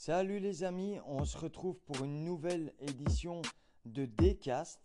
[0.00, 3.42] Salut les amis, on se retrouve pour une nouvelle édition
[3.84, 4.78] de Dcast.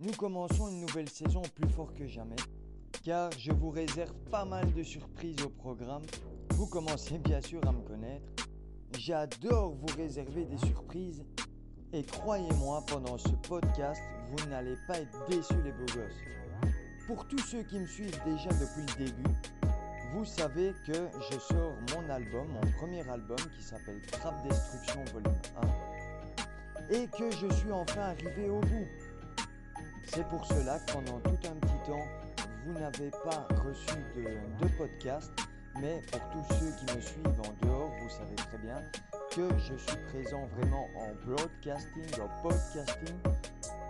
[0.00, 2.34] Nous commençons une nouvelle saison plus fort que jamais,
[3.04, 6.02] car je vous réserve pas mal de surprises au programme.
[6.54, 8.26] Vous commencez bien sûr à me connaître.
[8.98, 11.24] J'adore vous réserver des surprises
[11.92, 16.72] et croyez-moi, pendant ce podcast, vous n'allez pas être déçus les beaux gosses.
[17.06, 19.30] Pour tous ceux qui me suivent déjà depuis le début,
[20.12, 25.38] vous savez que je sors mon album, mon premier album qui s'appelle Trap Destruction Volume
[26.90, 28.86] 1 et que je suis enfin arrivé au bout.
[30.04, 32.06] C'est pour cela que pendant tout un petit temps,
[32.66, 35.32] vous n'avez pas reçu de, de podcast,
[35.80, 38.82] mais pour tous ceux qui me suivent en dehors, vous savez très bien
[39.30, 43.16] que je suis présent vraiment en broadcasting, en podcasting,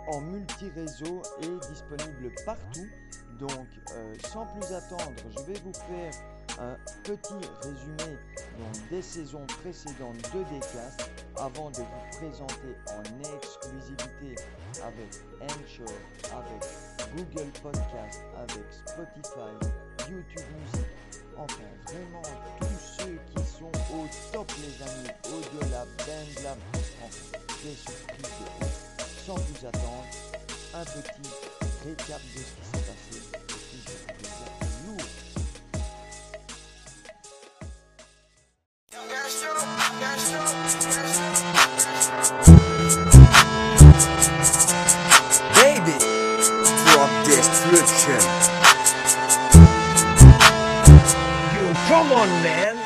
[0.07, 2.87] en multi-réseau et disponible partout.
[3.39, 6.13] Donc, euh, sans plus attendre, je vais vous faire
[6.59, 8.17] un petit résumé
[8.89, 13.03] des saisons précédentes de Decast avant de vous présenter en
[13.35, 14.35] exclusivité
[14.83, 15.95] avec Anchor,
[16.31, 20.87] avec Google Podcast, avec Spotify, YouTube Music,
[21.37, 22.21] enfin vraiment
[22.59, 27.17] tous ceux qui sont au top les amis, au-delà ben la enfin,
[27.63, 28.21] des surprises
[28.59, 28.92] de.
[29.25, 30.03] Sans plus attendre,
[30.73, 31.29] un petit
[31.85, 33.15] récap de ce qui s'est passé.
[33.47, 34.47] Et je trouvais ça
[34.85, 35.07] lourd.
[45.55, 45.97] Baby,
[46.85, 48.21] drop destruction.
[51.55, 52.82] Yo, come on, man.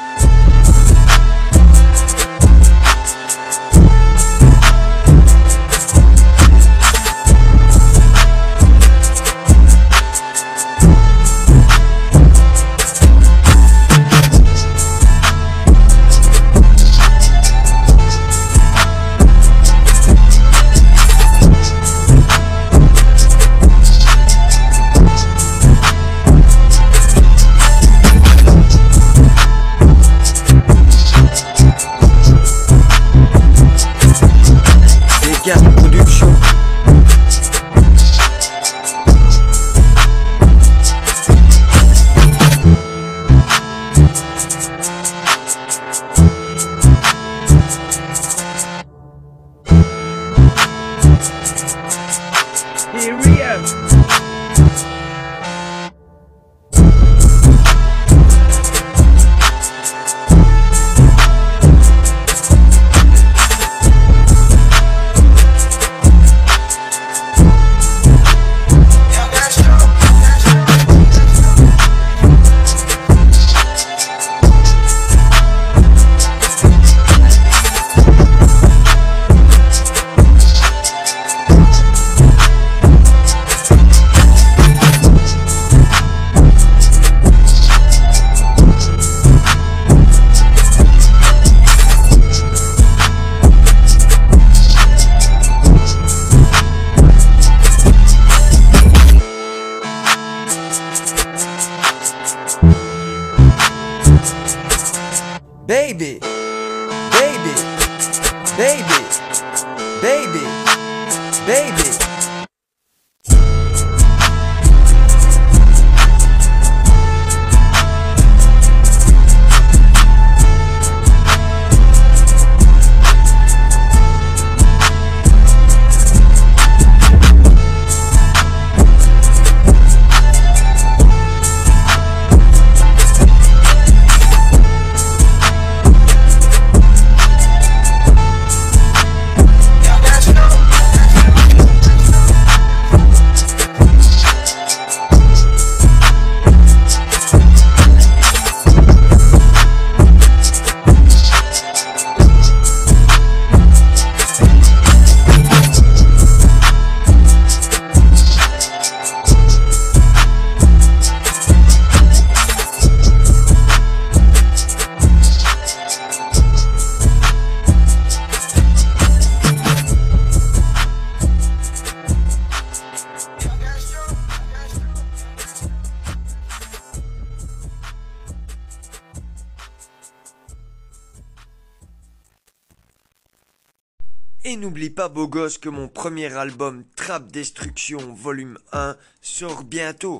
[185.38, 190.20] Gosse que mon premier album Trap Destruction Volume 1 sort bientôt.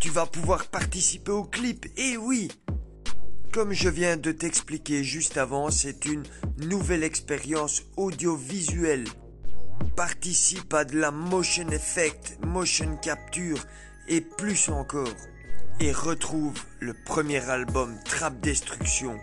[0.00, 2.50] Tu vas pouvoir participer au clip, et oui
[3.54, 6.24] Comme je viens de t'expliquer juste avant, c'est une
[6.58, 9.06] nouvelle expérience audiovisuelle.
[9.96, 13.64] Participe à de la motion effect, motion capture
[14.08, 15.16] et plus encore.
[15.80, 19.18] Et retrouve le premier album Trap Destruction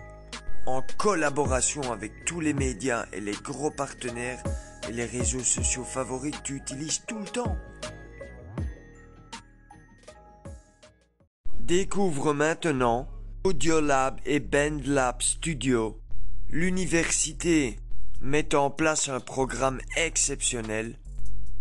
[0.66, 4.42] en collaboration avec tous les médias et les gros partenaires
[4.92, 7.58] les réseaux sociaux favoris que tu utilises tout le temps.
[11.60, 13.08] Découvre maintenant
[13.44, 16.00] Audiolab et BandLab Studio.
[16.50, 17.78] L'université
[18.20, 20.98] met en place un programme exceptionnel.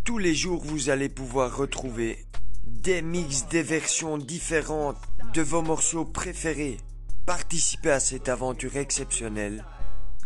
[0.05, 2.27] Tous les jours, vous allez pouvoir retrouver
[2.65, 4.99] des mix, des versions différentes
[5.35, 6.79] de vos morceaux préférés.
[7.27, 9.65] Participez à cette aventure exceptionnelle,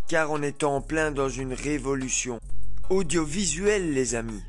[0.08, 2.40] car on est en plein dans une révolution
[2.90, 4.42] audiovisuelle, les amis.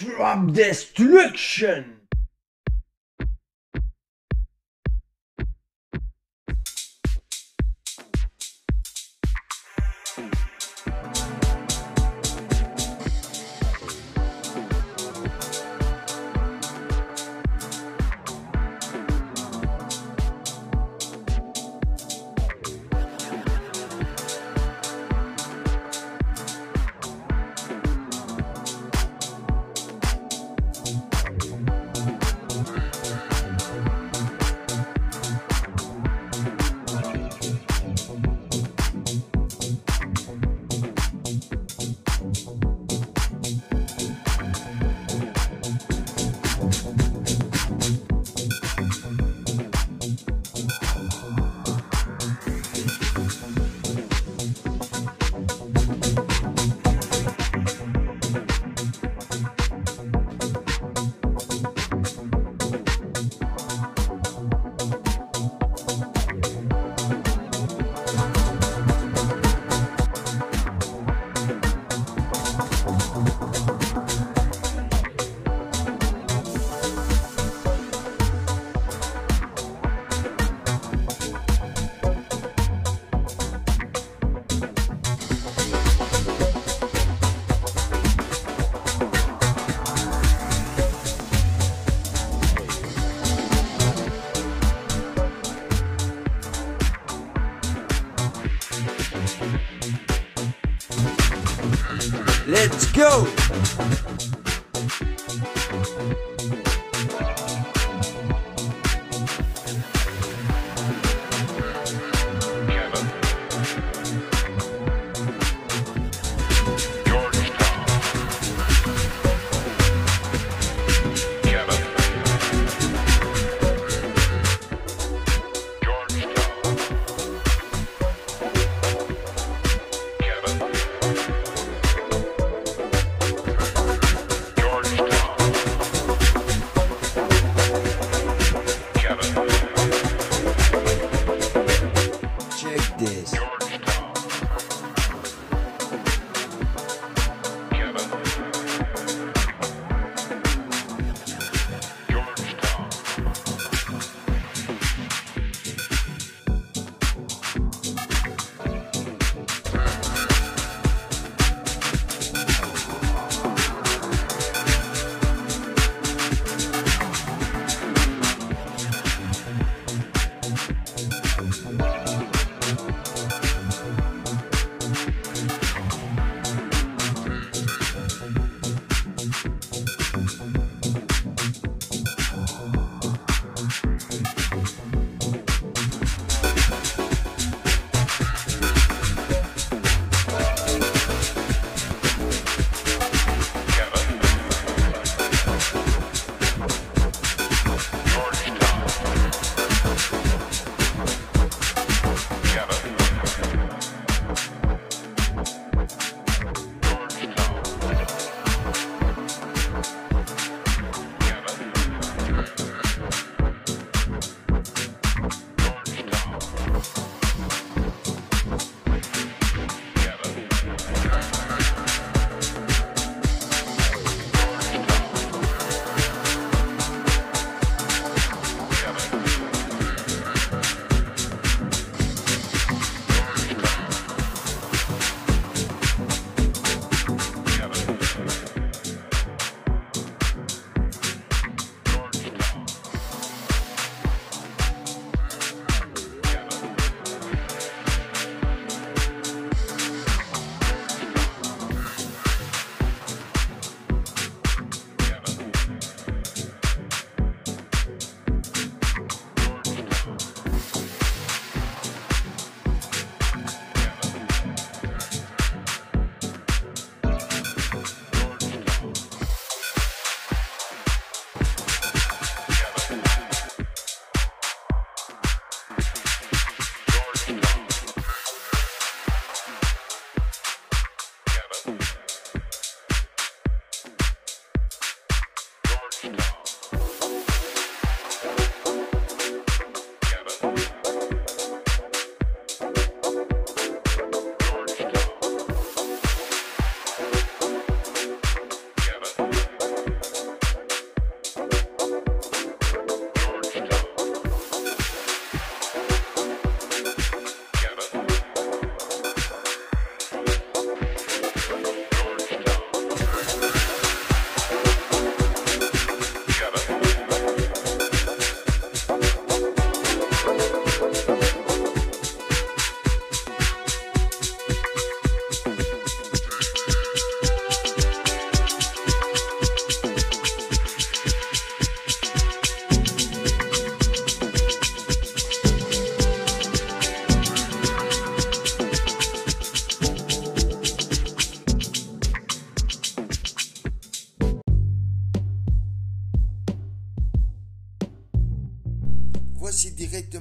[0.00, 1.84] Drop destruction.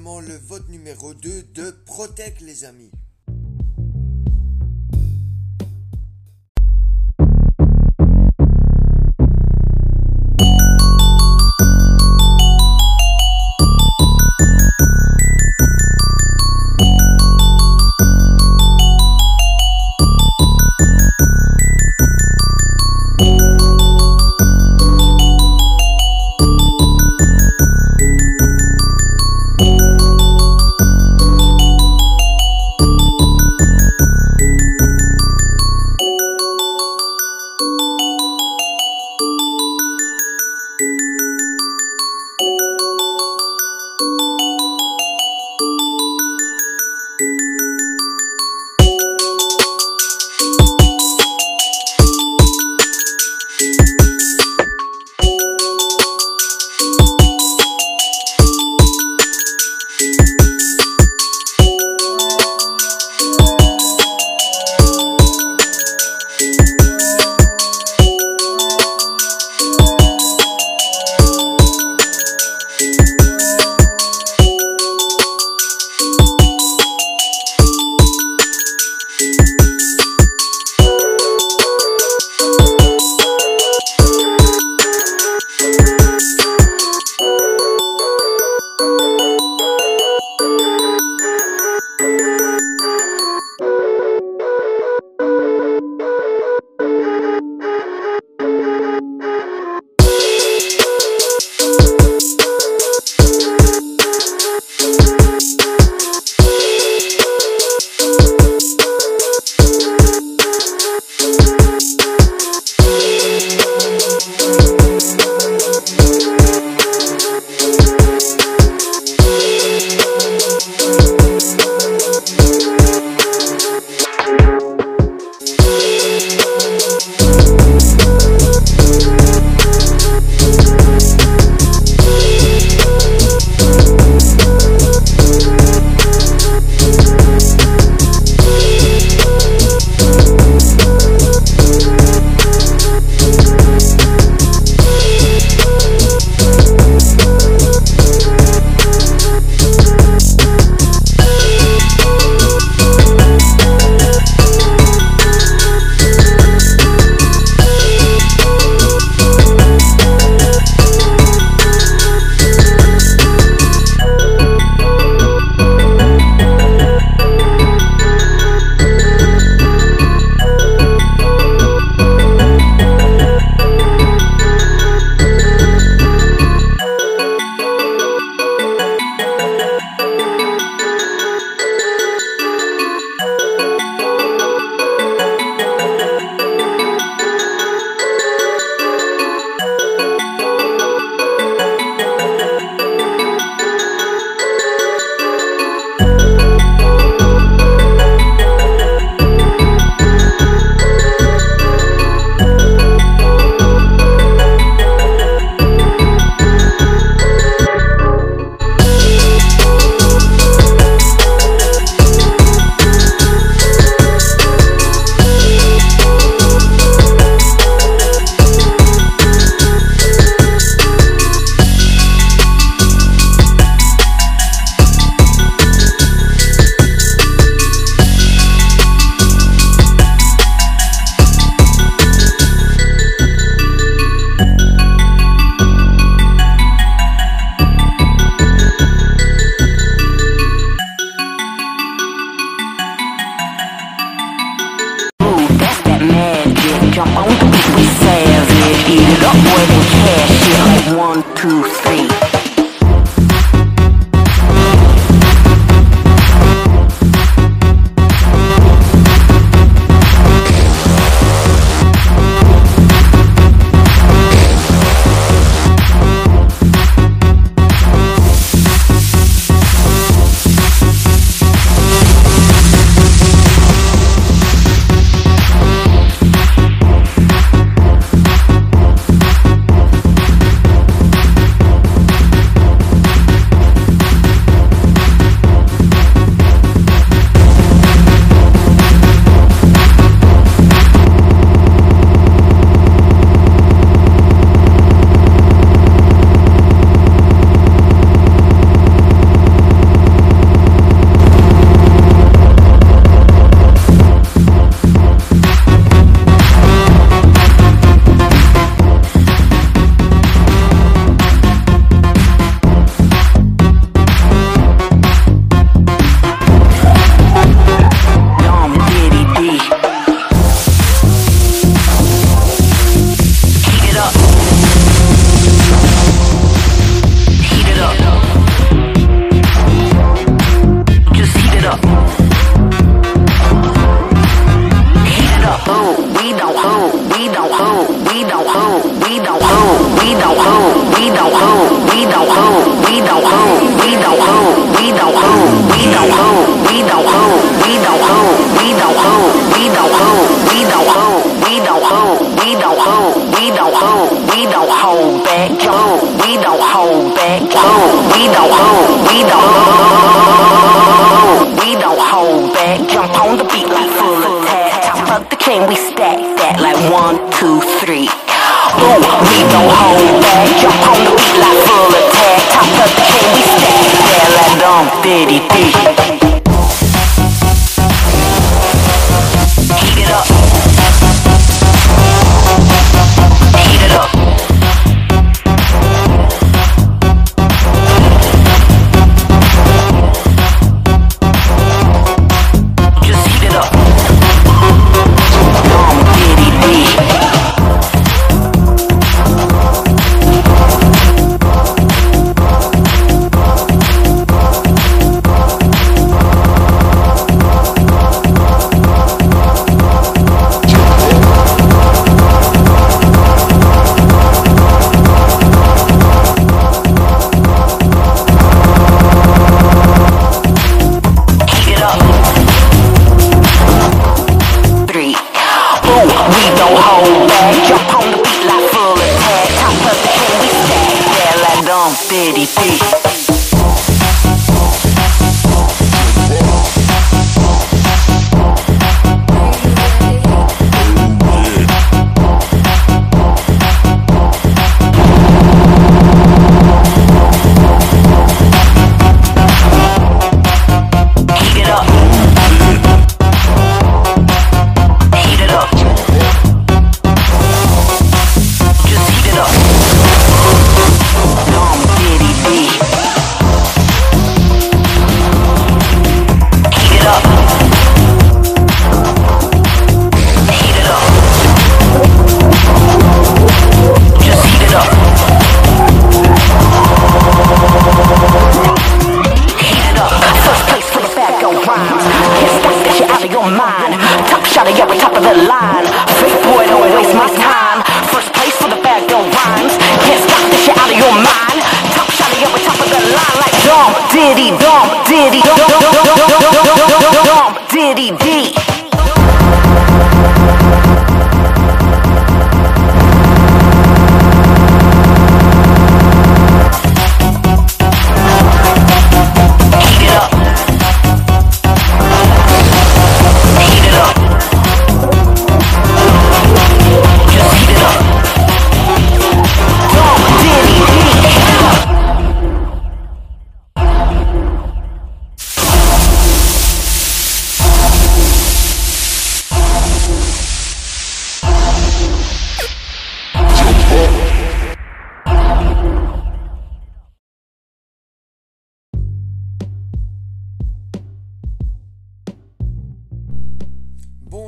[0.07, 2.91] Également le vote numéro 2 de Protect les amis.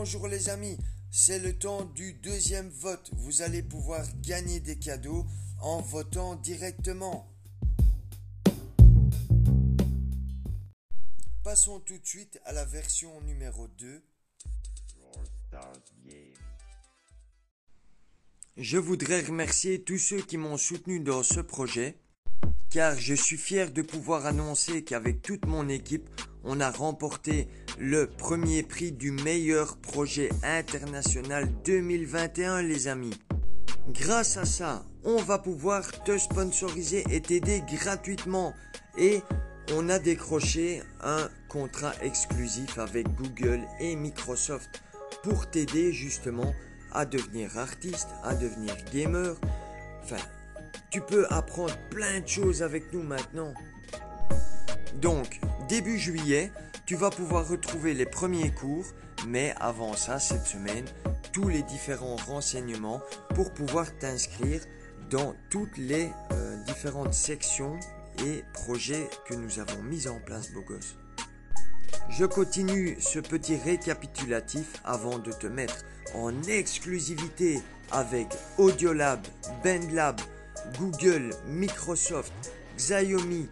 [0.02, 0.78] Bonjour les amis,
[1.12, 3.12] c'est le temps du deuxième vote.
[3.18, 5.26] Vous allez pouvoir gagner des cadeaux
[5.60, 7.30] en votant directement.
[11.44, 14.02] Passons tout de suite à la version numéro 2.
[18.56, 21.98] Je voudrais remercier tous ceux qui m'ont soutenu dans ce projet,
[22.70, 26.10] car je suis fier de pouvoir annoncer qu'avec toute mon équipe,
[26.43, 27.47] on a remporté
[27.78, 33.17] le premier prix du meilleur projet international 2021 les amis.
[33.89, 38.54] Grâce à ça, on va pouvoir te sponsoriser et t'aider gratuitement
[38.97, 39.21] et
[39.73, 44.82] on a décroché un contrat exclusif avec Google et Microsoft
[45.23, 46.54] pour t'aider justement
[46.91, 49.36] à devenir artiste, à devenir gamer.
[50.04, 50.23] Enfin,
[50.91, 53.54] tu peux apprendre plein de choses avec nous maintenant.
[54.95, 56.52] Donc, début juillet,
[56.86, 58.86] tu vas pouvoir retrouver les premiers cours,
[59.28, 60.86] mais avant ça, cette semaine,
[61.32, 63.02] tous les différents renseignements
[63.36, 64.62] pour pouvoir t'inscrire
[65.10, 67.80] dans toutes les euh, différentes sections
[68.25, 70.95] et projets que nous avons mis en place, beau gosse.
[72.10, 79.19] Je continue ce petit récapitulatif avant de te mettre en exclusivité avec Audiolab,
[79.63, 80.19] BandLab,
[80.78, 82.34] Google, Microsoft,
[82.78, 83.47] Xiaomi,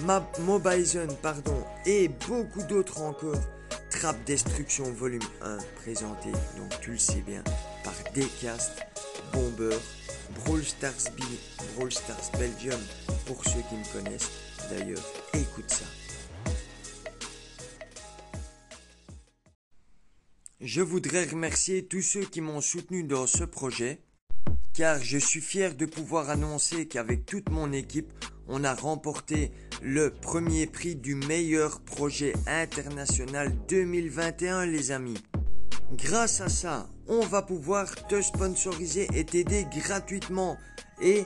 [0.00, 3.40] Mobizen, pardon, et beaucoup d'autres encore.
[3.90, 7.44] Trap Destruction Volume 1, présenté, donc tu le sais bien,
[7.84, 8.84] par Decast,
[9.32, 9.76] Bomber,
[10.34, 11.22] Brawl Stars B,
[11.74, 12.80] Brawl Stars Belgium,
[13.26, 14.30] pour ceux qui me connaissent.
[14.70, 15.02] D'ailleurs,
[15.34, 15.84] écoute ça.
[20.60, 24.00] Je voudrais remercier tous ceux qui m'ont soutenu dans ce projet,
[24.74, 28.12] car je suis fier de pouvoir annoncer qu'avec toute mon équipe,
[28.48, 35.22] on a remporté le premier prix du meilleur projet international 2021 les amis.
[35.92, 40.56] Grâce à ça, on va pouvoir te sponsoriser et t'aider gratuitement.
[41.02, 41.24] Et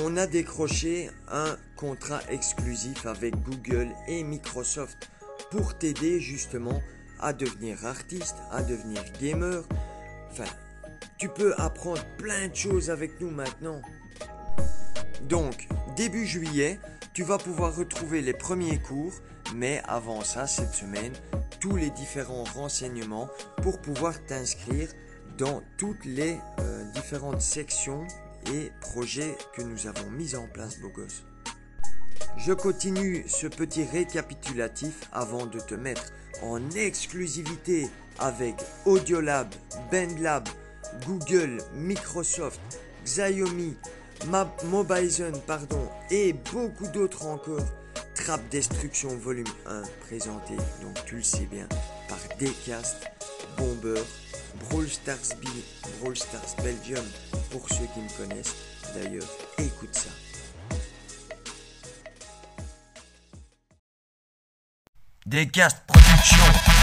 [0.00, 5.10] on a décroché un contrat exclusif avec Google et Microsoft
[5.50, 6.80] pour t'aider justement
[7.20, 9.64] à devenir artiste, à devenir gamer.
[10.30, 10.50] Enfin,
[11.18, 13.80] tu peux apprendre plein de choses avec nous maintenant.
[15.22, 15.66] Donc,
[15.96, 16.78] début juillet,
[17.14, 19.14] tu vas pouvoir retrouver les premiers cours,
[19.54, 21.12] mais avant ça, cette semaine,
[21.60, 23.28] tous les différents renseignements
[23.62, 24.88] pour pouvoir t'inscrire
[25.38, 28.06] dans toutes les euh, différentes sections
[28.52, 31.24] et projets que nous avons mis en place, beau gosse.
[32.36, 37.88] Je continue ce petit récapitulatif avant de te mettre en exclusivité
[38.18, 39.48] avec Audiolab,
[39.90, 40.48] BandLab,
[41.06, 42.60] Google, Microsoft,
[43.04, 43.76] Xiaomi,
[44.64, 47.66] Mobizen, pardon, et beaucoup d'autres encore.
[48.14, 51.68] Trap Destruction Volume 1 présenté, donc tu le sais bien,
[52.08, 53.10] par Decast,
[53.56, 54.02] Bomber,
[54.60, 55.36] Brawl Stars
[56.00, 57.04] Brawl Stars Belgium,
[57.50, 58.54] pour ceux qui me connaissent.
[58.94, 60.10] D'ailleurs, écoute ça.
[65.26, 66.75] Decast Production.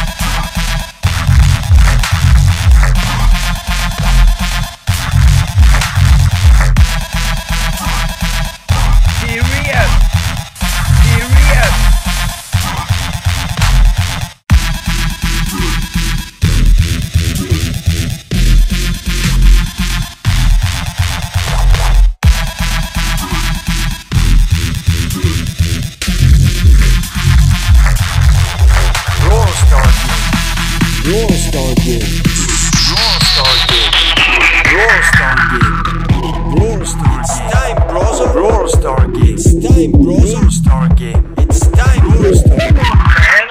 [39.92, 40.02] Time.
[40.04, 41.34] Brawl Star Game.
[41.38, 42.74] It's time, Brawl Star Game.
[42.74, 43.50] Man.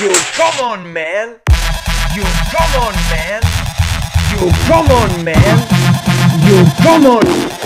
[0.00, 1.40] You come on, man.
[2.14, 3.42] You come on, man.
[4.30, 5.58] You come on, man.
[6.46, 7.58] You come on.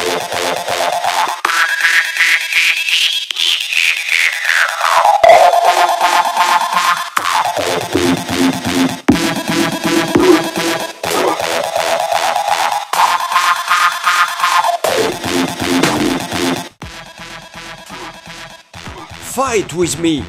[19.44, 20.24] Fight with me.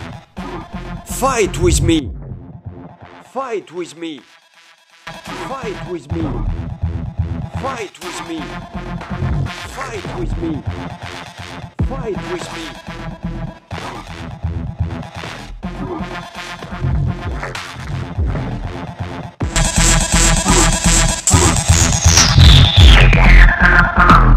[1.06, 2.12] Fight with me.
[3.26, 4.22] Fight with me.
[5.06, 6.24] Fight with me.
[7.62, 8.40] Fight with me.
[9.78, 10.64] Fight with me.
[11.88, 12.64] Fight with me.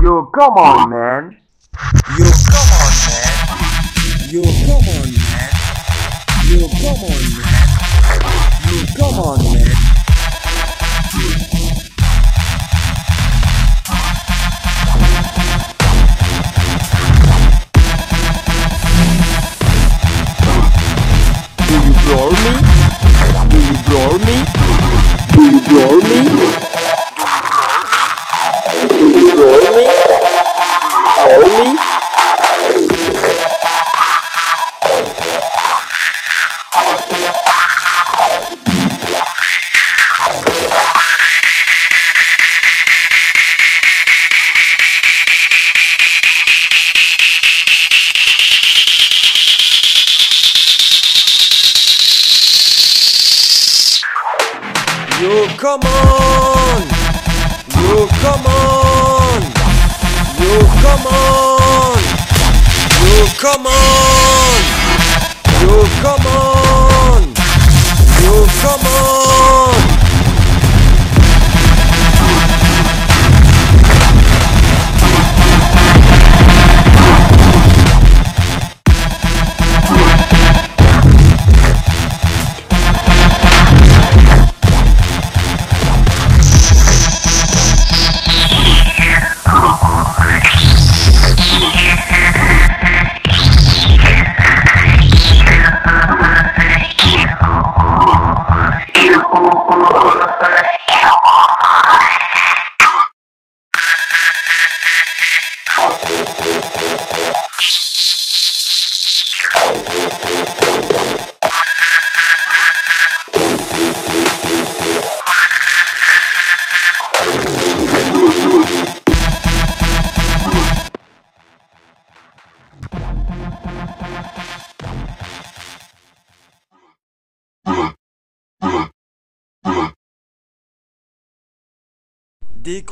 [0.03, 1.37] You come on, man.
[2.19, 3.16] Yo, come on, man.
[4.29, 5.51] Yo, come on, man.
[6.49, 7.69] Yo, come on, man.
[8.67, 9.77] Yo, come on, man.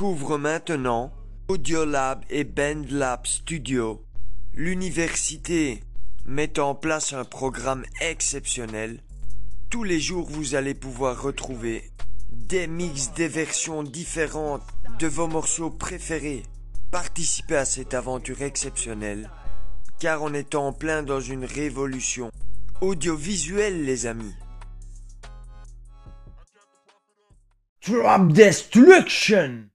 [0.04, 1.14] Découvre maintenant
[1.48, 4.04] Audiolab et BandLab Studio.
[4.52, 5.82] L'université
[6.26, 9.00] met en place un programme exceptionnel.
[9.70, 11.90] Tous les jours, vous allez pouvoir retrouver
[12.30, 14.60] des mix, des versions différentes
[14.98, 16.42] de vos morceaux préférés.
[16.90, 19.30] Participez à cette aventure exceptionnelle,
[20.00, 22.30] car on est en plein dans une révolution
[22.82, 24.34] audiovisuelle, les amis.
[27.88, 29.73] Drop Destruction!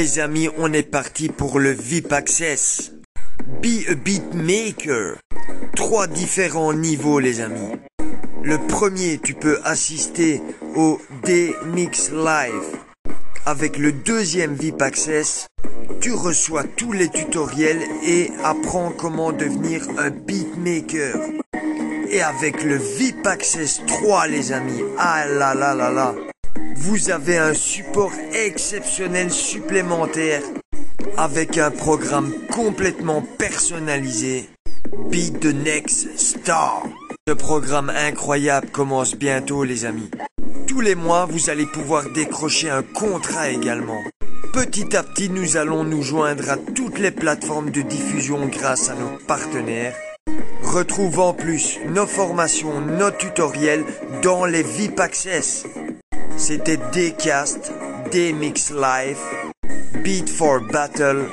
[0.00, 2.92] Les amis, on est parti pour le VIP Access.
[3.60, 5.16] Be a Beatmaker.
[5.74, 7.72] Trois différents niveaux, les amis.
[8.44, 10.40] Le premier, tu peux assister
[10.76, 12.78] au D-Mix Live.
[13.44, 15.48] Avec le deuxième VIP Access,
[16.00, 21.16] tu reçois tous les tutoriels et apprends comment devenir un beatmaker.
[22.08, 26.14] Et avec le VIP Access 3, les amis, ah là là là là,
[26.76, 28.12] vous avez un support
[28.48, 30.40] exceptionnel supplémentaire
[31.18, 34.48] avec un programme complètement personnalisé.
[35.10, 36.82] Beat the Next Star.
[37.28, 40.10] Ce programme incroyable commence bientôt les amis.
[40.66, 44.02] Tous les mois, vous allez pouvoir décrocher un contrat également.
[44.54, 48.94] Petit à petit, nous allons nous joindre à toutes les plateformes de diffusion grâce à
[48.94, 49.94] nos partenaires.
[50.62, 53.84] Retrouve en plus nos formations, nos tutoriels
[54.22, 55.66] dans les VIP Access.
[56.38, 57.72] C'était Dcast,
[58.10, 59.18] Dmix Live,
[60.02, 61.28] Beat for Battle.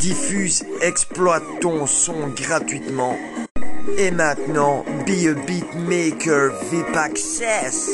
[0.00, 3.16] Diffuse, exploite ton son gratuitement.
[3.96, 7.90] Et maintenant, be a beatmaker VIP Access.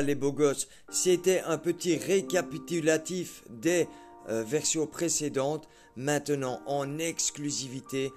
[0.00, 3.86] Voilà les beaux gosses, c'était un petit récapitulatif des
[4.30, 5.68] euh, versions précédentes.
[5.94, 8.10] Maintenant en exclusivité,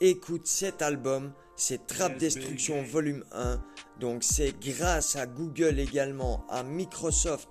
[0.00, 3.62] écoute cet album, c'est Trap Destruction Volume 1.
[4.00, 7.50] Donc c'est grâce à Google également, à Microsoft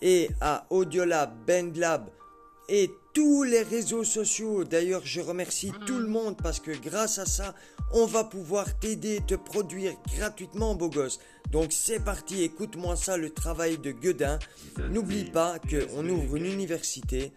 [0.00, 2.10] et à Audiolab, BandLab
[2.68, 2.88] et
[3.18, 4.62] tous les réseaux sociaux.
[4.62, 7.52] D'ailleurs, je remercie tout le monde parce que grâce à ça,
[7.92, 11.18] on va pouvoir t'aider te produire gratuitement, beau gosse.
[11.50, 14.38] Donc c'est parti, écoute-moi ça, le travail de Guedin.
[14.90, 17.32] N'oublie pas qu'on ouvre une université,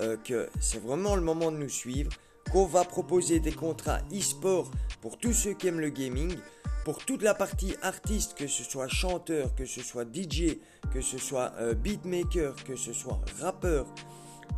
[0.00, 2.10] euh, que c'est vraiment le moment de nous suivre,
[2.50, 4.68] qu'on va proposer des contrats e-sport
[5.00, 6.34] pour tous ceux qui aiment le gaming,
[6.84, 10.58] pour toute la partie artiste, que ce soit chanteur, que ce soit DJ,
[10.92, 13.86] que ce soit euh, beatmaker, que ce soit rappeur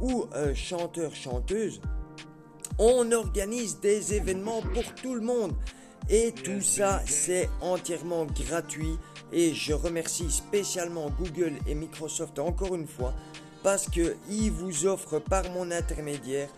[0.02, 1.10] ou euh, chanteur.
[2.78, 5.54] On organise des événements pour tout le monde.
[6.10, 8.98] Et tout ça, c'est entièrement gratuit.
[9.32, 13.14] Et je remercie spécialement Google et Microsoft encore une fois
[13.62, 16.48] parce qu'ils vous offrent par mon intermédiaire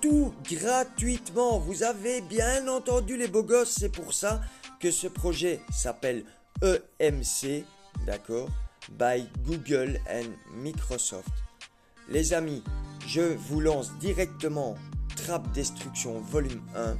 [0.00, 1.58] tout gratuitement.
[1.58, 4.40] Vous avez bien entendu les beaux gosses, c'est pour ça
[4.80, 6.24] que ce projet s'appelle
[6.62, 7.64] EMC,
[8.06, 8.48] d'accord,
[8.90, 11.43] by Google and Microsoft.
[12.08, 12.62] Les amis,
[13.06, 14.74] je vous lance directement
[15.16, 16.96] Trap Destruction volume 1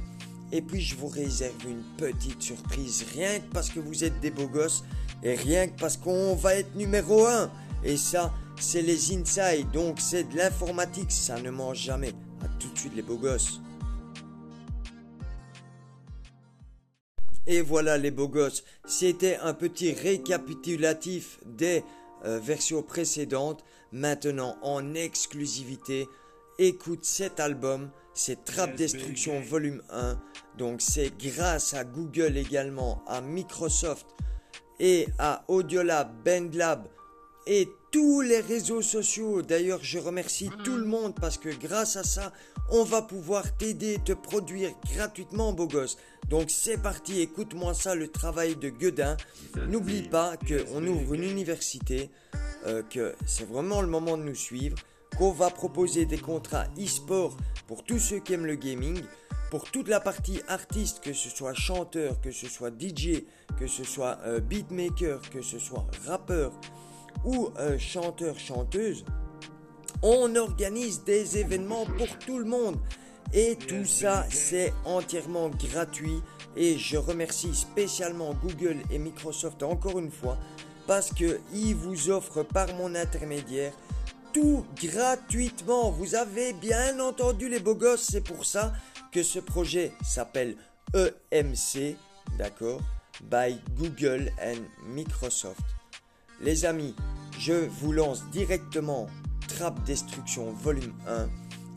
[0.51, 3.05] et puis je vous réserve une petite surprise.
[3.13, 4.83] Rien que parce que vous êtes des beaux gosses
[5.21, 7.51] et rien que parce qu'on va être numéro 1
[7.83, 11.11] et ça c'est les inside donc c'est de l'informatique.
[11.11, 12.13] Ça ne mange jamais.
[12.43, 13.61] À tout de suite les beaux gosses.
[17.47, 21.83] Et voilà les beaux gosses, c'était un petit récapitulatif des
[22.25, 23.63] euh, versions précédentes.
[23.95, 26.09] Maintenant en exclusivité,
[26.59, 30.19] écoute cet album, c'est Trap Destruction Volume 1.
[30.57, 34.05] Donc c'est grâce à Google également, à Microsoft
[34.81, 36.89] et à Audiolab, BandLab
[37.47, 39.41] et tous les réseaux sociaux.
[39.41, 42.33] D'ailleurs, je remercie tout le monde parce que grâce à ça,
[42.71, 45.95] on va pouvoir t'aider te produire gratuitement, beau gosse.
[46.29, 49.15] Donc c'est parti, écoute-moi ça, le travail de Guedin.
[49.67, 52.09] N'oublie pas qu'on ouvre une université,
[52.65, 54.77] euh, que c'est vraiment le moment de nous suivre,
[55.17, 58.99] qu'on va proposer des contrats e-sport pour tous ceux qui aiment le gaming,
[59.51, 63.23] pour toute la partie artiste, que ce soit chanteur, que ce soit DJ,
[63.59, 66.51] que ce soit euh, beatmaker, que ce soit rappeur
[67.23, 69.05] ou euh, chanteur, chanteuse.
[70.01, 72.77] On organise des événements pour tout le monde.
[73.33, 76.21] Et tout ça, c'est entièrement gratuit.
[76.55, 80.37] Et je remercie spécialement Google et Microsoft encore une fois
[80.87, 83.73] parce que il vous offre par mon intermédiaire
[84.33, 85.91] tout gratuitement.
[85.91, 88.73] Vous avez bien entendu les beaux gosses, c'est pour ça
[89.11, 90.57] que ce projet s'appelle
[90.93, 91.95] EMC,
[92.37, 92.81] d'accord,
[93.23, 95.61] by Google and Microsoft.
[96.41, 96.95] Les amis,
[97.39, 99.07] je vous lance directement
[99.47, 101.29] Trap Destruction volume 1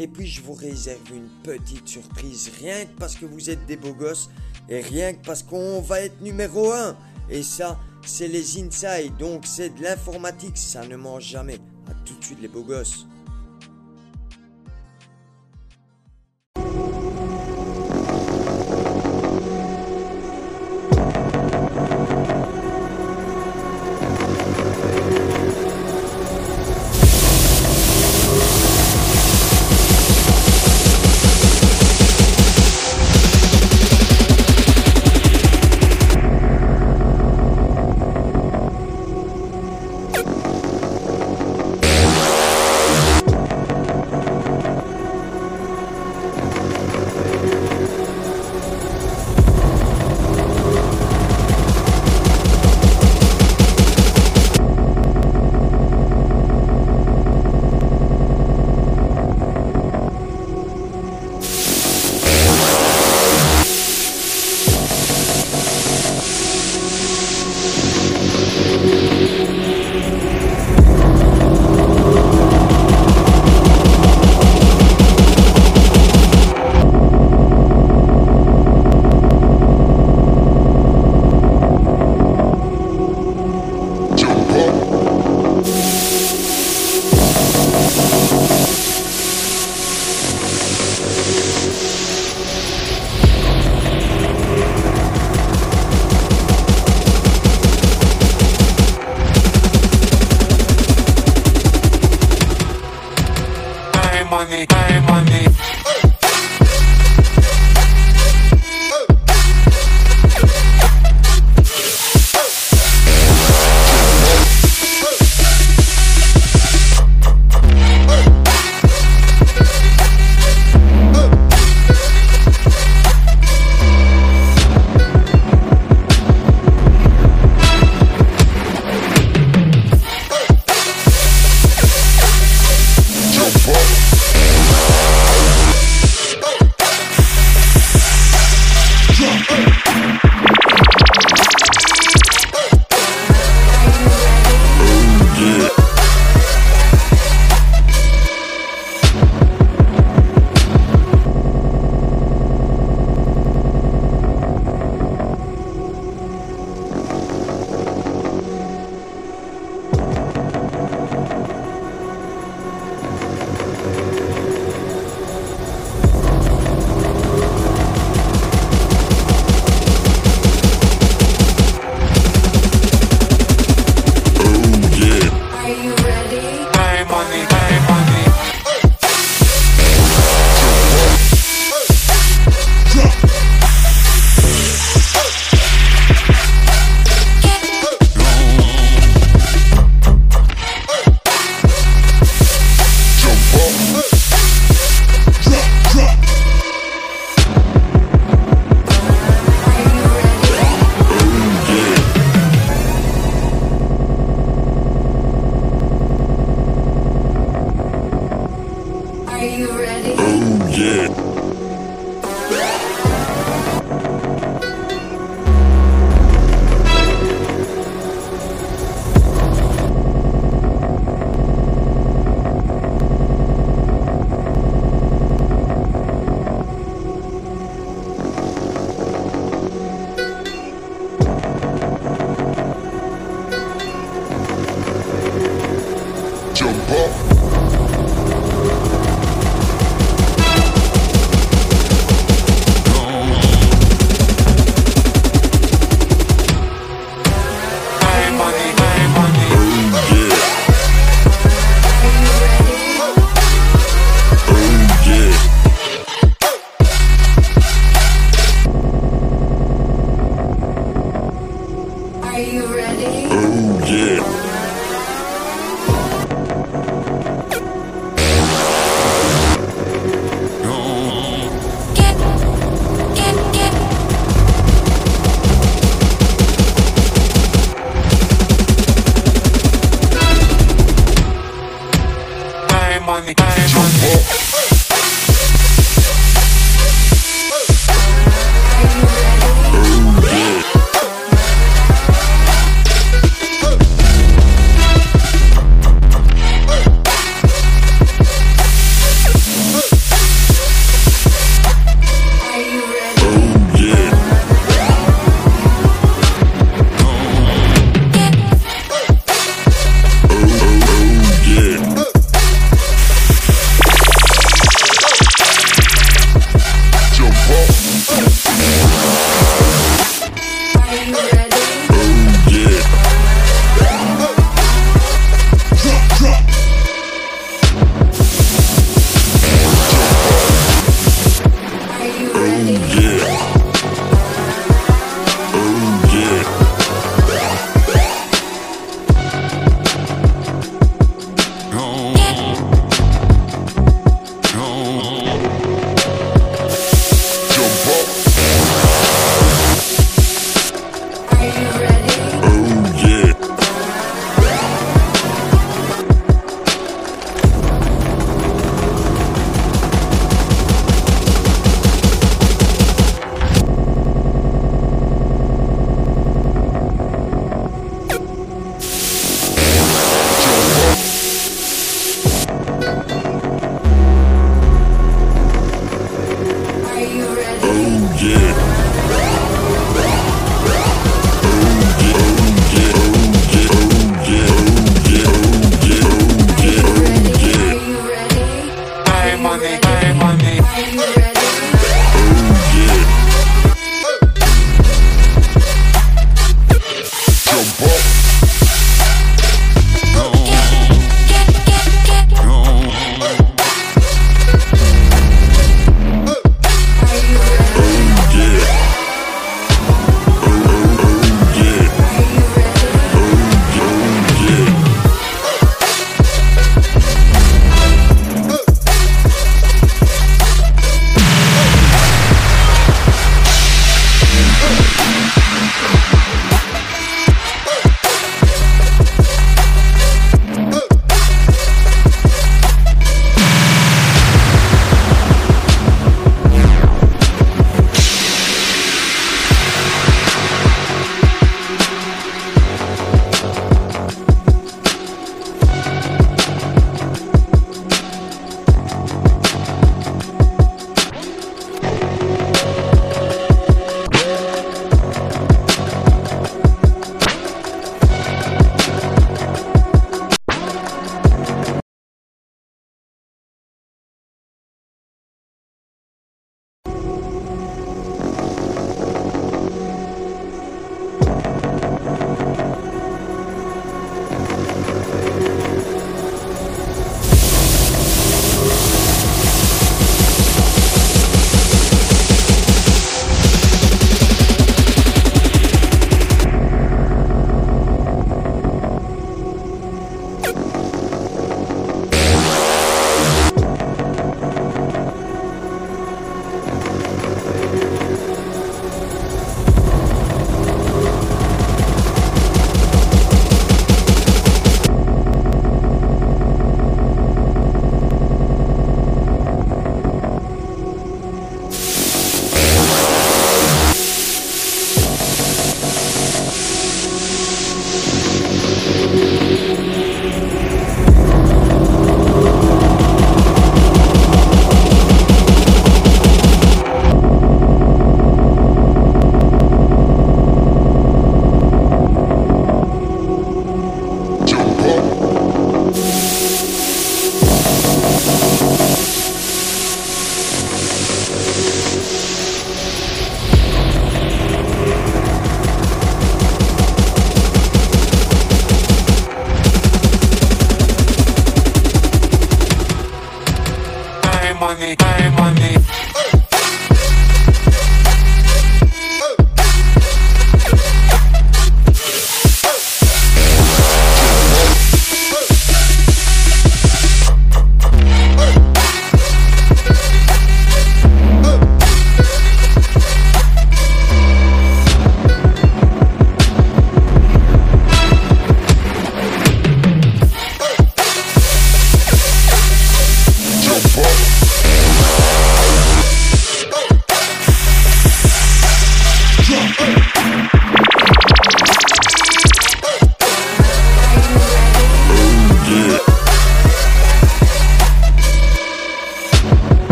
[0.00, 2.50] et puis je vous réserve une petite surprise.
[2.58, 4.30] Rien que parce que vous êtes des beaux gosses
[4.66, 6.96] et rien que parce qu'on va être numéro 1
[7.28, 10.56] et ça c'est les insides donc c'est de l'informatique.
[10.56, 11.58] Ça ne mange jamais.
[11.86, 13.06] À tout de suite les beaux gosses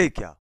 [0.00, 0.39] fake.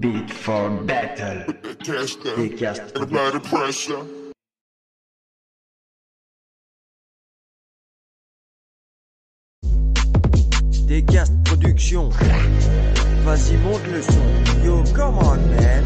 [0.00, 1.52] Beat for battle.
[11.44, 12.10] Production.
[13.24, 14.22] Vas-y, monte le son.
[14.64, 15.84] Yo, come on, man.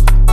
[0.00, 0.31] The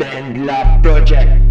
[0.00, 1.49] Band Lab Project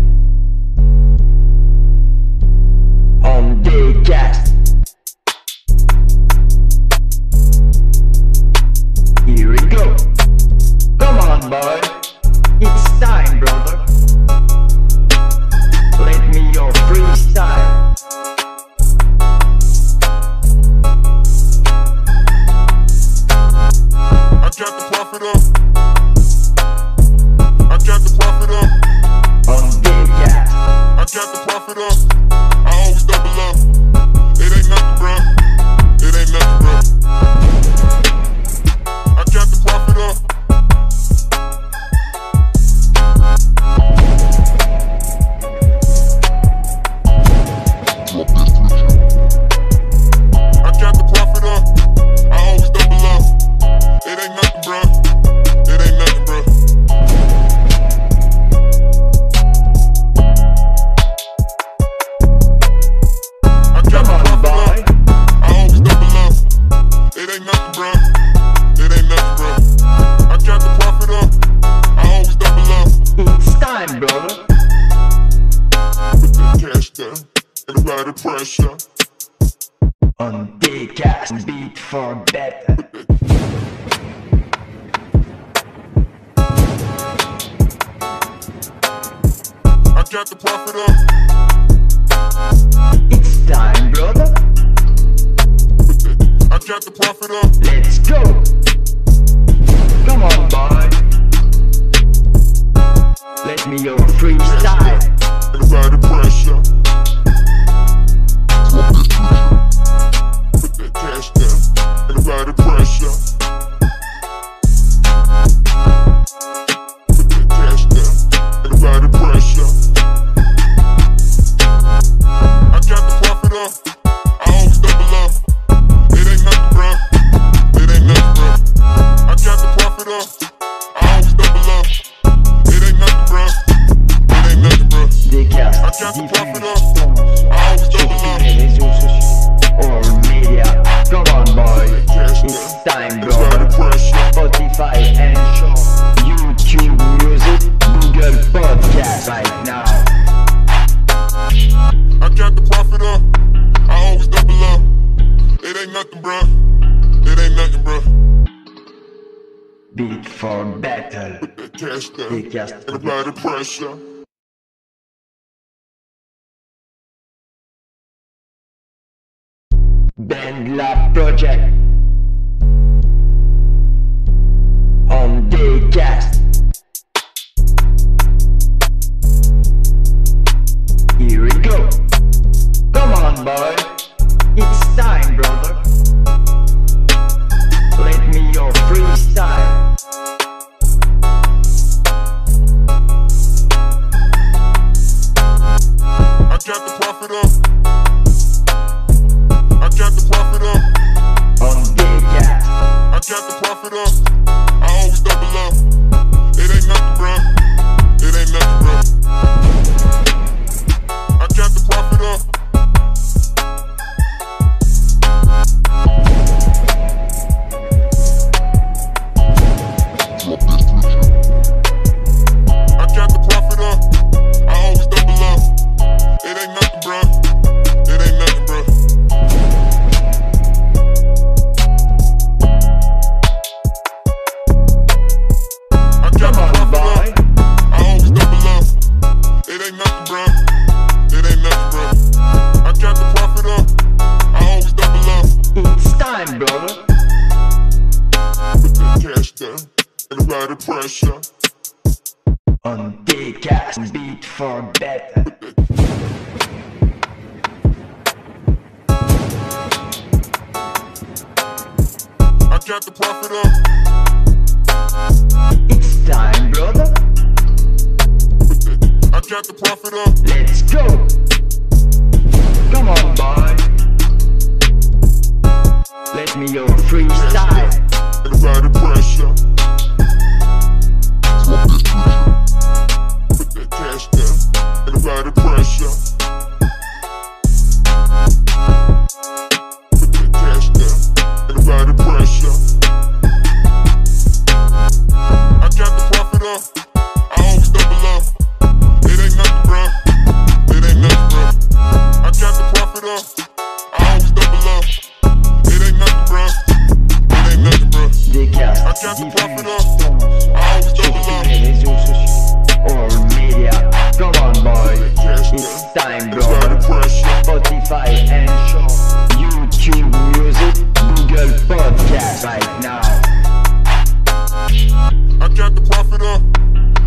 [325.62, 326.62] I got the profit up.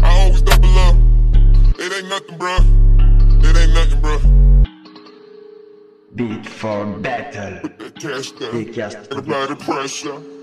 [0.03, 0.97] I always double up.
[1.79, 2.57] It ain't nothing, bro.
[3.43, 4.19] It ain't nothing, bro.
[6.15, 7.61] Beat for battle.
[7.61, 8.49] Put that cash down.
[9.11, 10.42] Everybody pressure.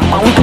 [0.00, 0.37] Japão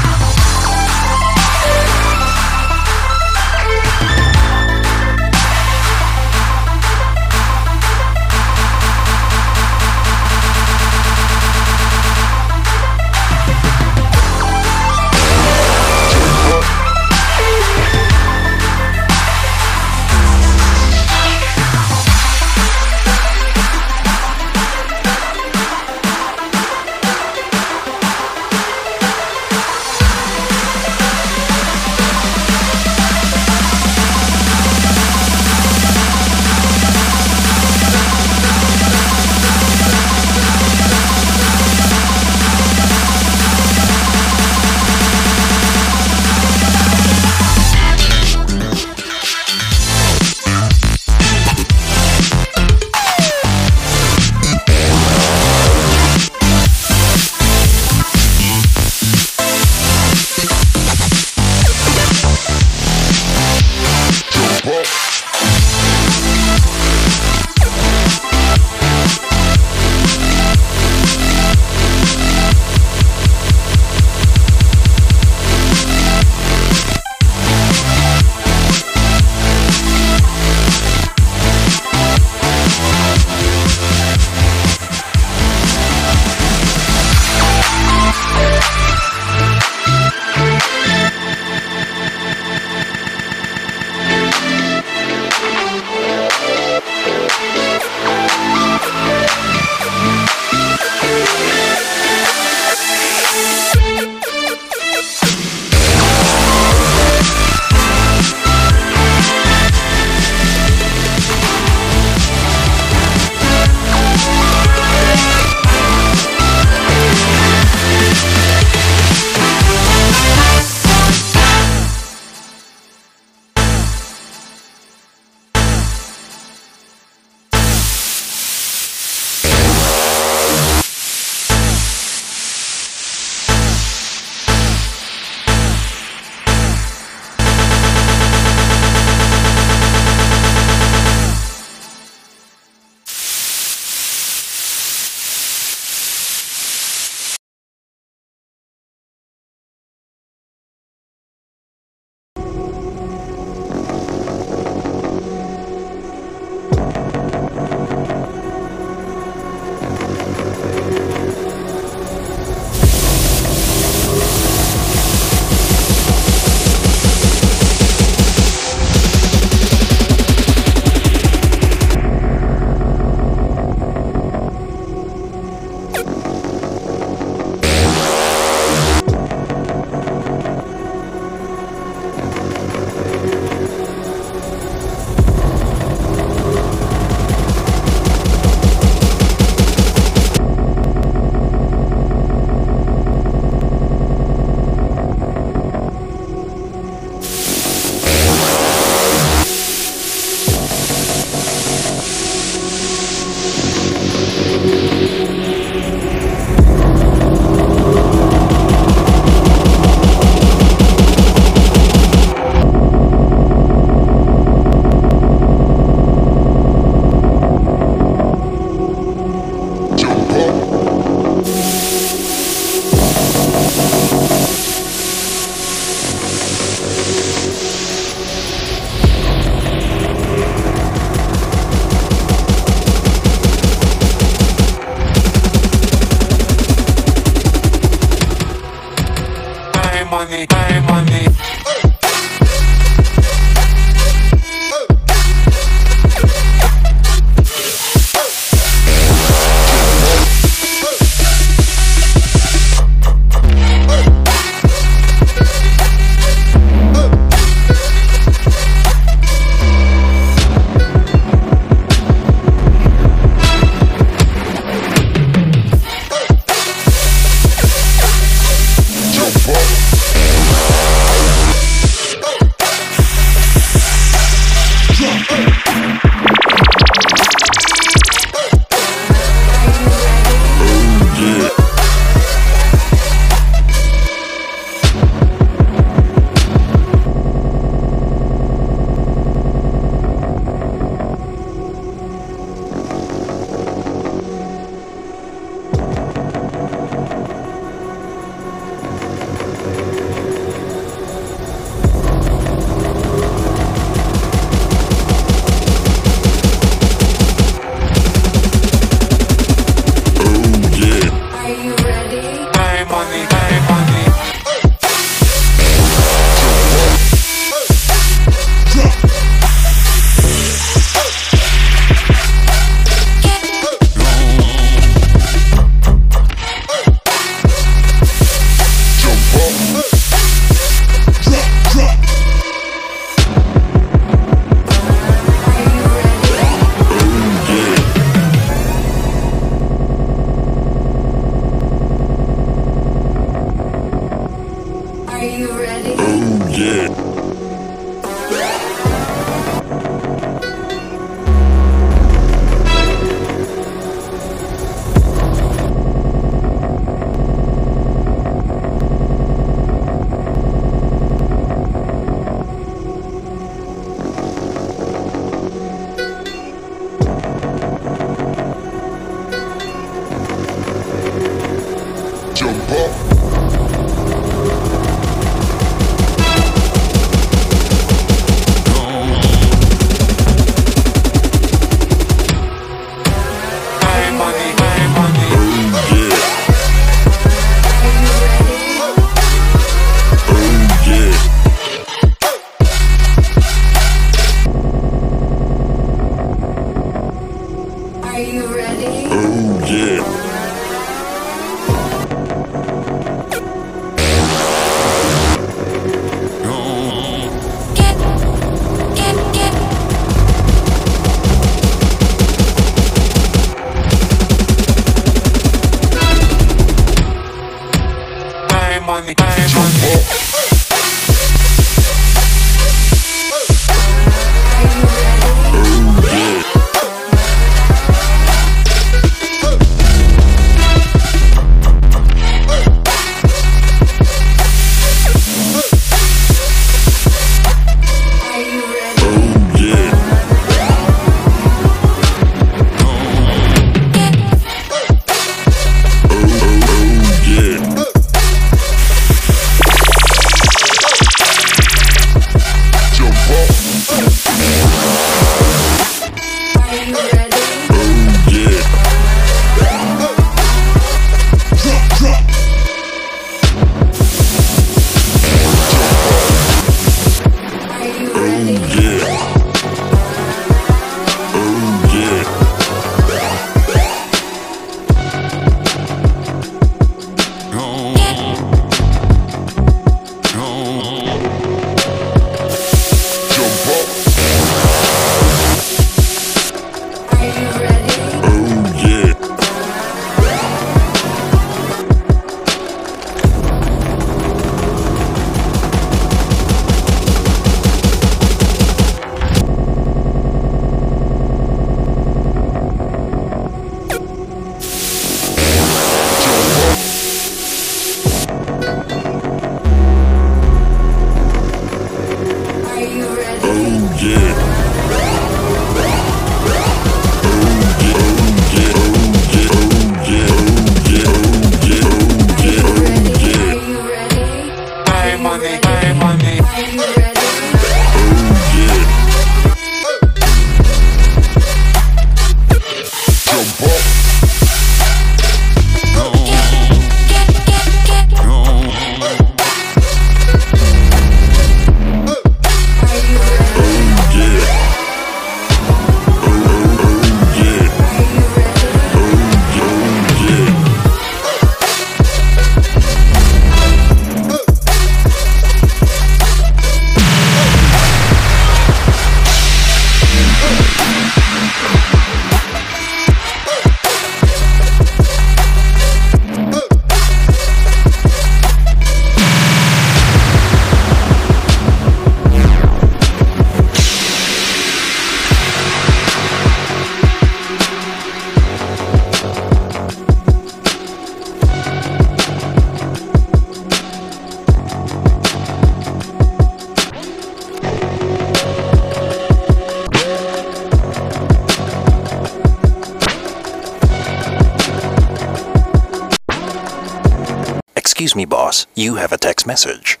[599.51, 600.00] message.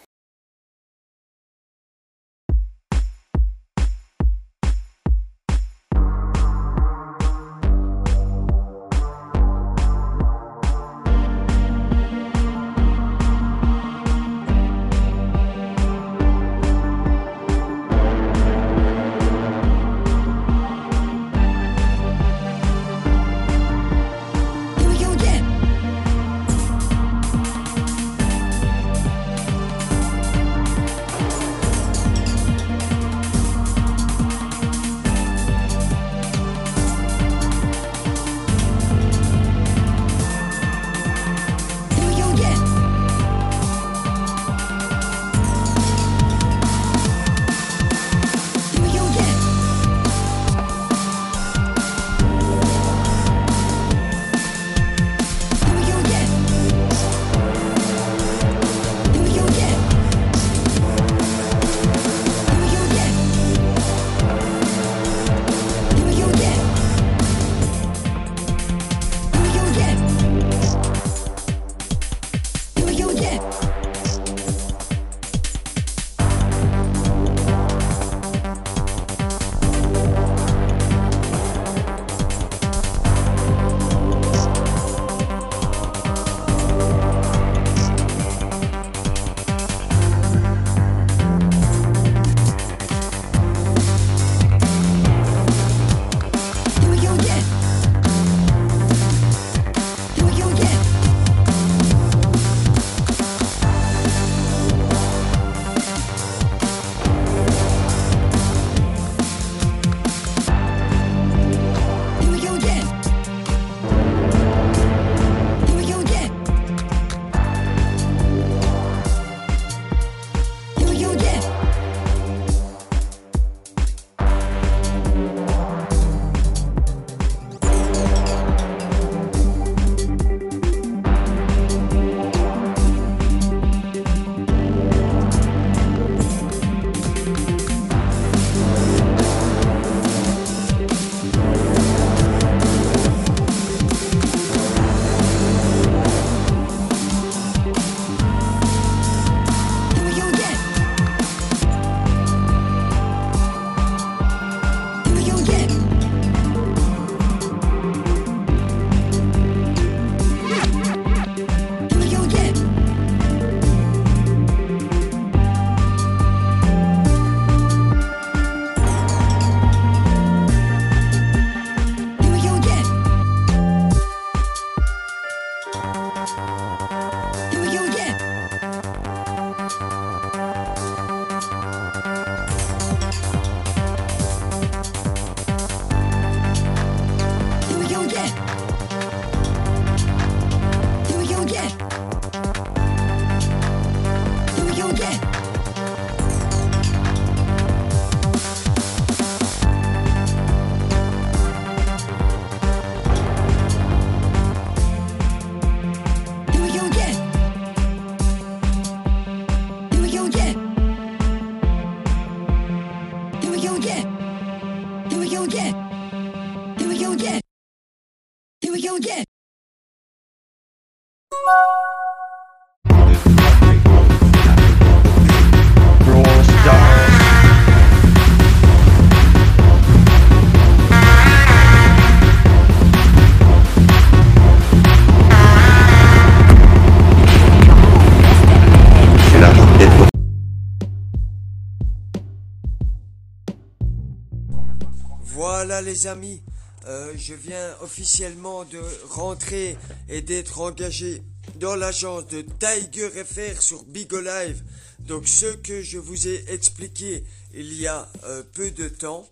[245.33, 246.41] Voilà les amis,
[246.87, 248.81] euh, je viens officiellement de
[249.11, 249.77] rentrer
[250.09, 251.23] et d'être engagé
[251.55, 254.61] dans l'agence de Tiger FR sur Big Live.
[254.99, 259.25] Donc ce que je vous ai expliqué il y a euh, peu de temps.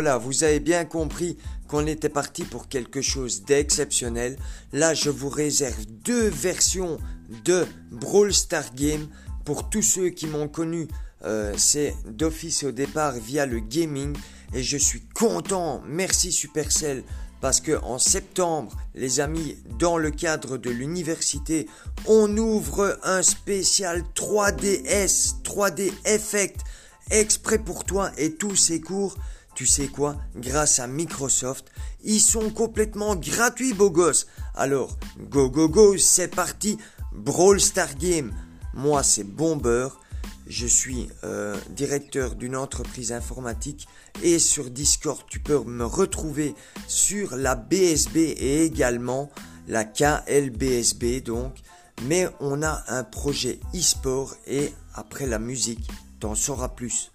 [0.00, 4.36] Voilà, vous avez bien compris qu'on était parti pour quelque chose d'exceptionnel.
[4.72, 6.98] Là, je vous réserve deux versions
[7.44, 9.08] de Brawl Star Game.
[9.44, 10.86] Pour tous ceux qui m'ont connu,
[11.24, 14.16] euh, c'est d'office au départ via le gaming.
[14.54, 17.02] Et je suis content, merci Supercell,
[17.40, 21.66] parce que en septembre, les amis, dans le cadre de l'université,
[22.06, 26.60] on ouvre un spécial 3DS, 3D Effect,
[27.10, 29.16] exprès pour toi et tous ces cours.
[29.58, 30.14] Tu sais quoi?
[30.36, 31.72] Grâce à Microsoft,
[32.04, 34.28] ils sont complètement gratuits, beau gosse.
[34.54, 36.78] Alors, go go go, c'est parti.
[37.10, 38.32] Brawl Star Game.
[38.72, 39.88] Moi, c'est Bomber.
[40.46, 43.88] Je suis euh, directeur d'une entreprise informatique
[44.22, 46.54] et sur Discord, tu peux me retrouver
[46.86, 49.28] sur la BSB et également
[49.66, 51.52] la KLBSB donc.
[52.04, 55.90] Mais on a un projet e-sport et après la musique,
[56.20, 57.10] t'en sauras plus.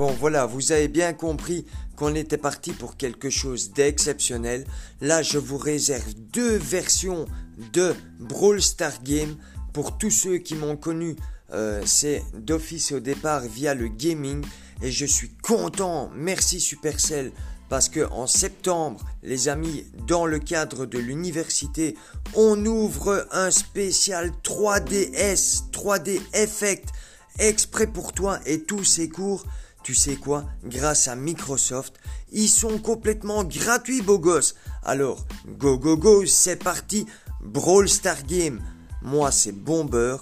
[0.00, 4.64] Bon voilà, vous avez bien compris qu'on était parti pour quelque chose d'exceptionnel.
[5.02, 7.26] Là, je vous réserve deux versions
[7.74, 9.36] de Brawl Star Game.
[9.74, 11.16] Pour tous ceux qui m'ont connu,
[11.52, 14.42] euh, c'est d'office au départ via le gaming.
[14.80, 17.30] Et je suis content, merci Supercell,
[17.68, 21.94] parce que en septembre, les amis, dans le cadre de l'université,
[22.34, 26.88] on ouvre un spécial 3DS, 3D Effect,
[27.38, 29.44] exprès pour toi et tous ces cours.
[29.82, 30.44] Tu sais quoi?
[30.64, 31.94] Grâce à Microsoft,
[32.32, 34.54] ils sont complètement gratuits, beau gosse.
[34.84, 37.06] Alors, go go go, c'est parti.
[37.40, 38.60] Brawl Star Game.
[39.02, 40.16] Moi, c'est Bomber.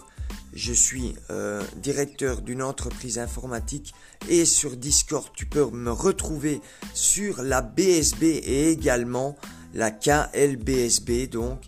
[0.55, 3.95] Je suis euh, directeur d'une entreprise informatique
[4.29, 6.61] et sur Discord, tu peux me retrouver
[6.95, 9.37] sur la BSB et également
[9.75, 11.61] la KLBSB donc.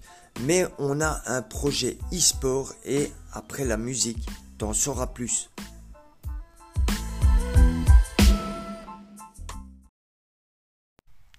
[0.43, 4.27] Mais on a un projet e-sport et après la musique,
[4.59, 5.51] t'en sauras plus.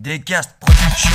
[0.02, 1.11] Descast Production.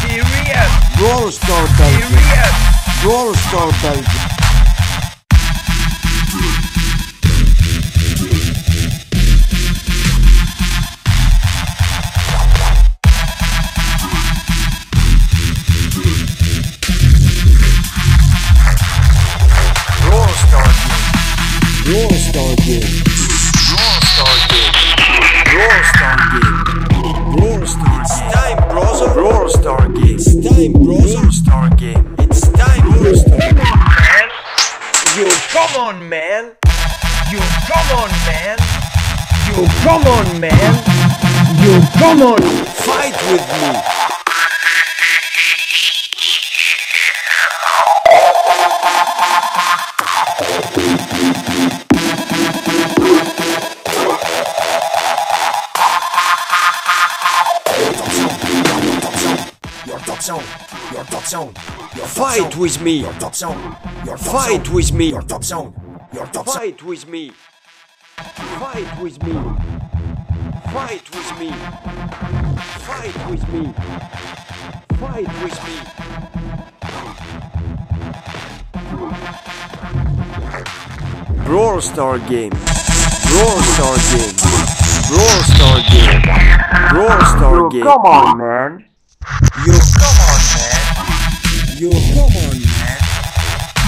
[0.00, 2.08] Serious, Brawl Star Belgium.
[2.08, 3.02] serious.
[3.02, 4.25] Brawl Star Belgium.
[21.86, 21.94] Game.
[21.94, 22.82] Brawl Star Game.
[23.70, 24.74] Brawl Star Game.
[25.46, 26.58] Brawl Star Game.
[27.36, 29.14] Brawl Star It's time, brother.
[29.14, 30.16] Brawl Star Game.
[30.16, 31.14] It's time, brother.
[31.14, 32.16] Brawl Star Game.
[32.18, 34.30] It's time, Brawl Star man.
[35.16, 36.56] You come on, man.
[37.30, 37.38] You
[37.70, 38.58] come on, man.
[39.46, 40.74] You come on, man.
[41.62, 42.42] You come on.
[42.82, 43.96] Fight with me.
[50.76, 51.05] Your top
[60.26, 60.42] zone.
[60.92, 61.52] Your top zone.
[61.94, 62.60] Your Fight zone.
[62.60, 63.00] with me.
[63.00, 63.76] Your top zone.
[64.04, 64.74] Your top Fight zone.
[64.74, 65.10] with me.
[65.10, 65.72] Your top zone.
[66.12, 66.56] Your top zone.
[66.56, 67.30] Fight with me.
[68.58, 69.34] Fight with me.
[70.74, 71.50] Fight with me.
[72.88, 73.72] Fight with me.
[74.98, 75.74] Fight with me.
[81.44, 82.50] Brawl Star Game.
[83.30, 84.34] Brawl Star Game.
[85.06, 86.22] Brawl Star Game.
[86.90, 87.84] Brawl Star Game.
[87.84, 88.95] Come on, man.
[89.28, 90.86] You come on, man.
[91.76, 92.98] You come on, man.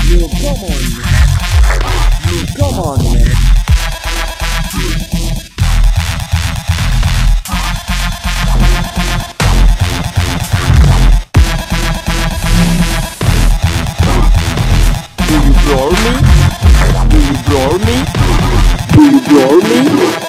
[0.05, 1.15] You come on, man.
[2.27, 3.37] You come on, man.
[15.29, 16.13] Do you blow me?
[17.09, 17.97] Do you blow me?
[18.93, 20.28] Do you blow me?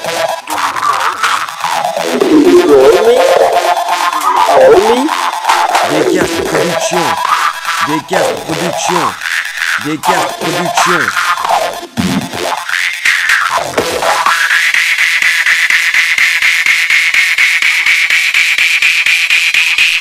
[7.90, 9.14] Des cartes production.
[9.84, 11.00] Des cartes production.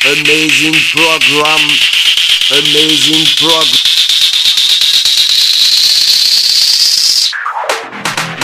[0.04, 1.60] Amazing program.
[2.50, 3.88] Amazing program.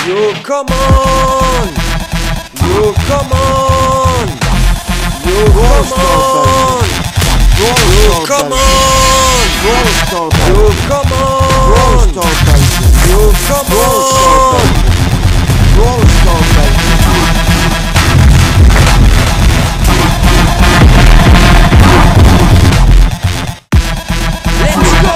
[0.07, 1.69] Yo, come on!
[2.63, 4.29] Yo, come on!
[5.27, 6.85] Yo, come on!
[7.59, 9.24] Yo, come on!
[9.65, 9.73] Yo,
[10.11, 11.41] come on!
[13.09, 14.85] Yo, come on!
[15.75, 16.05] Brawl.
[24.61, 25.15] Let's go!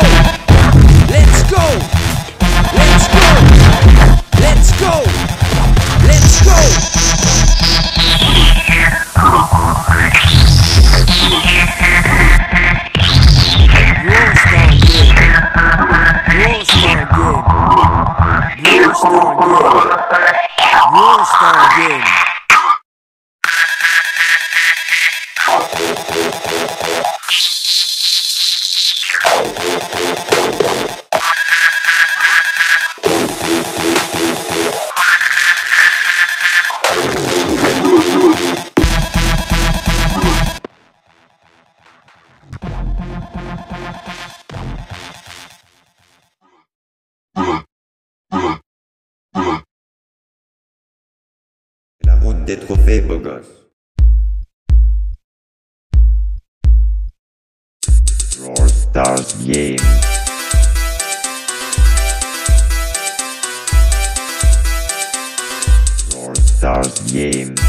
[1.11, 1.65] Let's go!
[2.73, 3.27] Let's go!
[4.41, 4.93] Let's go!
[6.07, 7.98] Let's go!
[53.09, 53.59] Des trophées, beau gosse.
[58.39, 59.76] Brawl Stars Game.
[66.10, 67.68] Brawl Stars Game.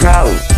[0.00, 0.55] Go,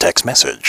[0.00, 0.59] text message.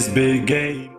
[0.00, 0.89] BSB Game.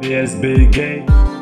[0.00, 1.39] BSB Game.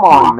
[0.00, 0.39] Come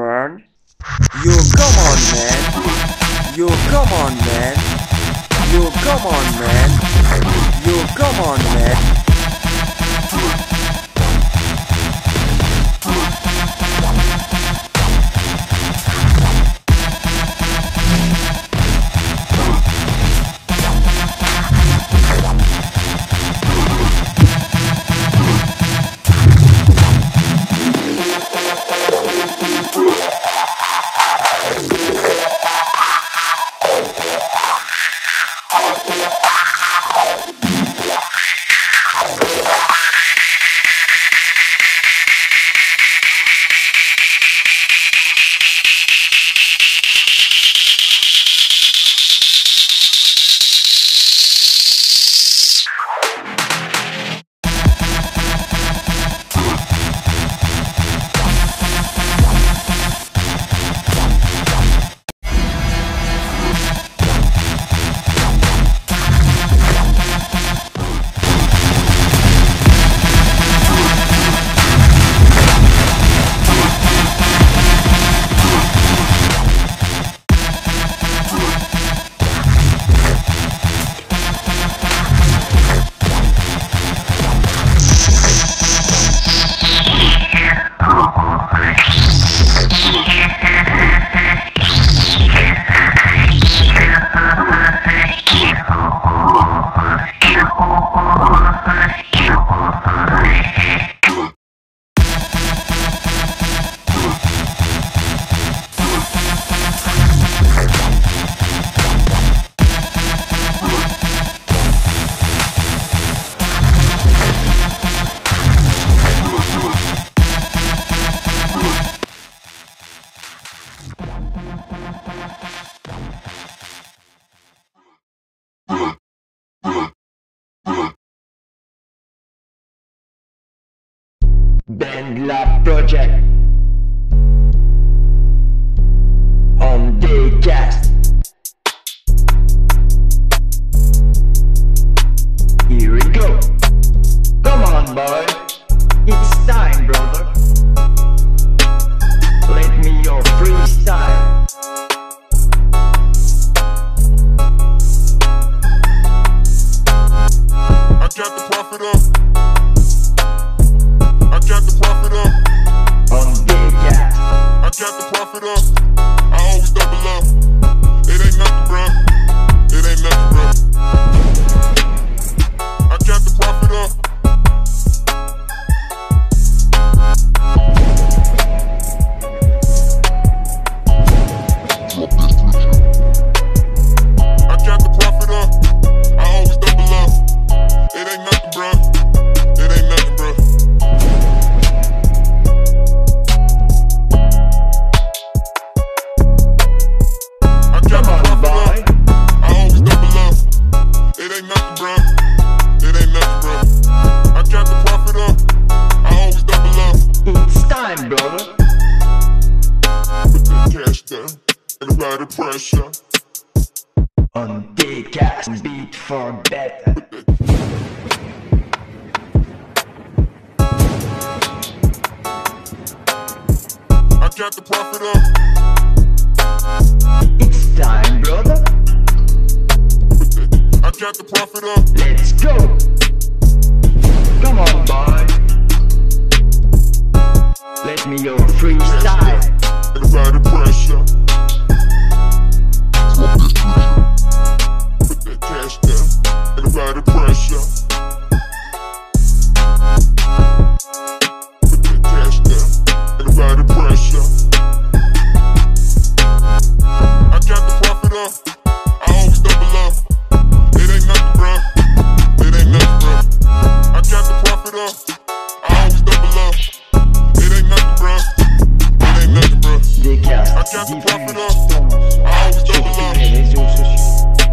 [270.81, 270.85] I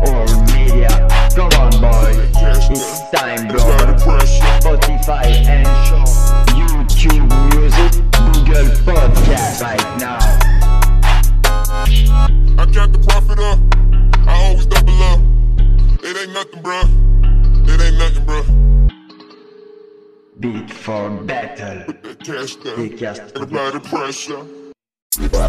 [0.04, 0.92] oh, media,
[1.34, 3.64] come on boy, it's time bro.
[4.60, 5.66] Spotify and
[6.52, 7.24] YouTube
[7.54, 8.68] music, Google
[9.62, 10.18] right now.
[12.58, 13.58] I got the profit up,
[14.28, 15.20] I always double up.
[16.04, 16.82] It ain't nothing bro,
[17.72, 18.42] it ain't nothing bro
[20.40, 21.94] Beat for battle.
[22.22, 23.80] Cast the cash down.
[23.80, 24.67] Pressure.
[25.18, 25.48] Bye.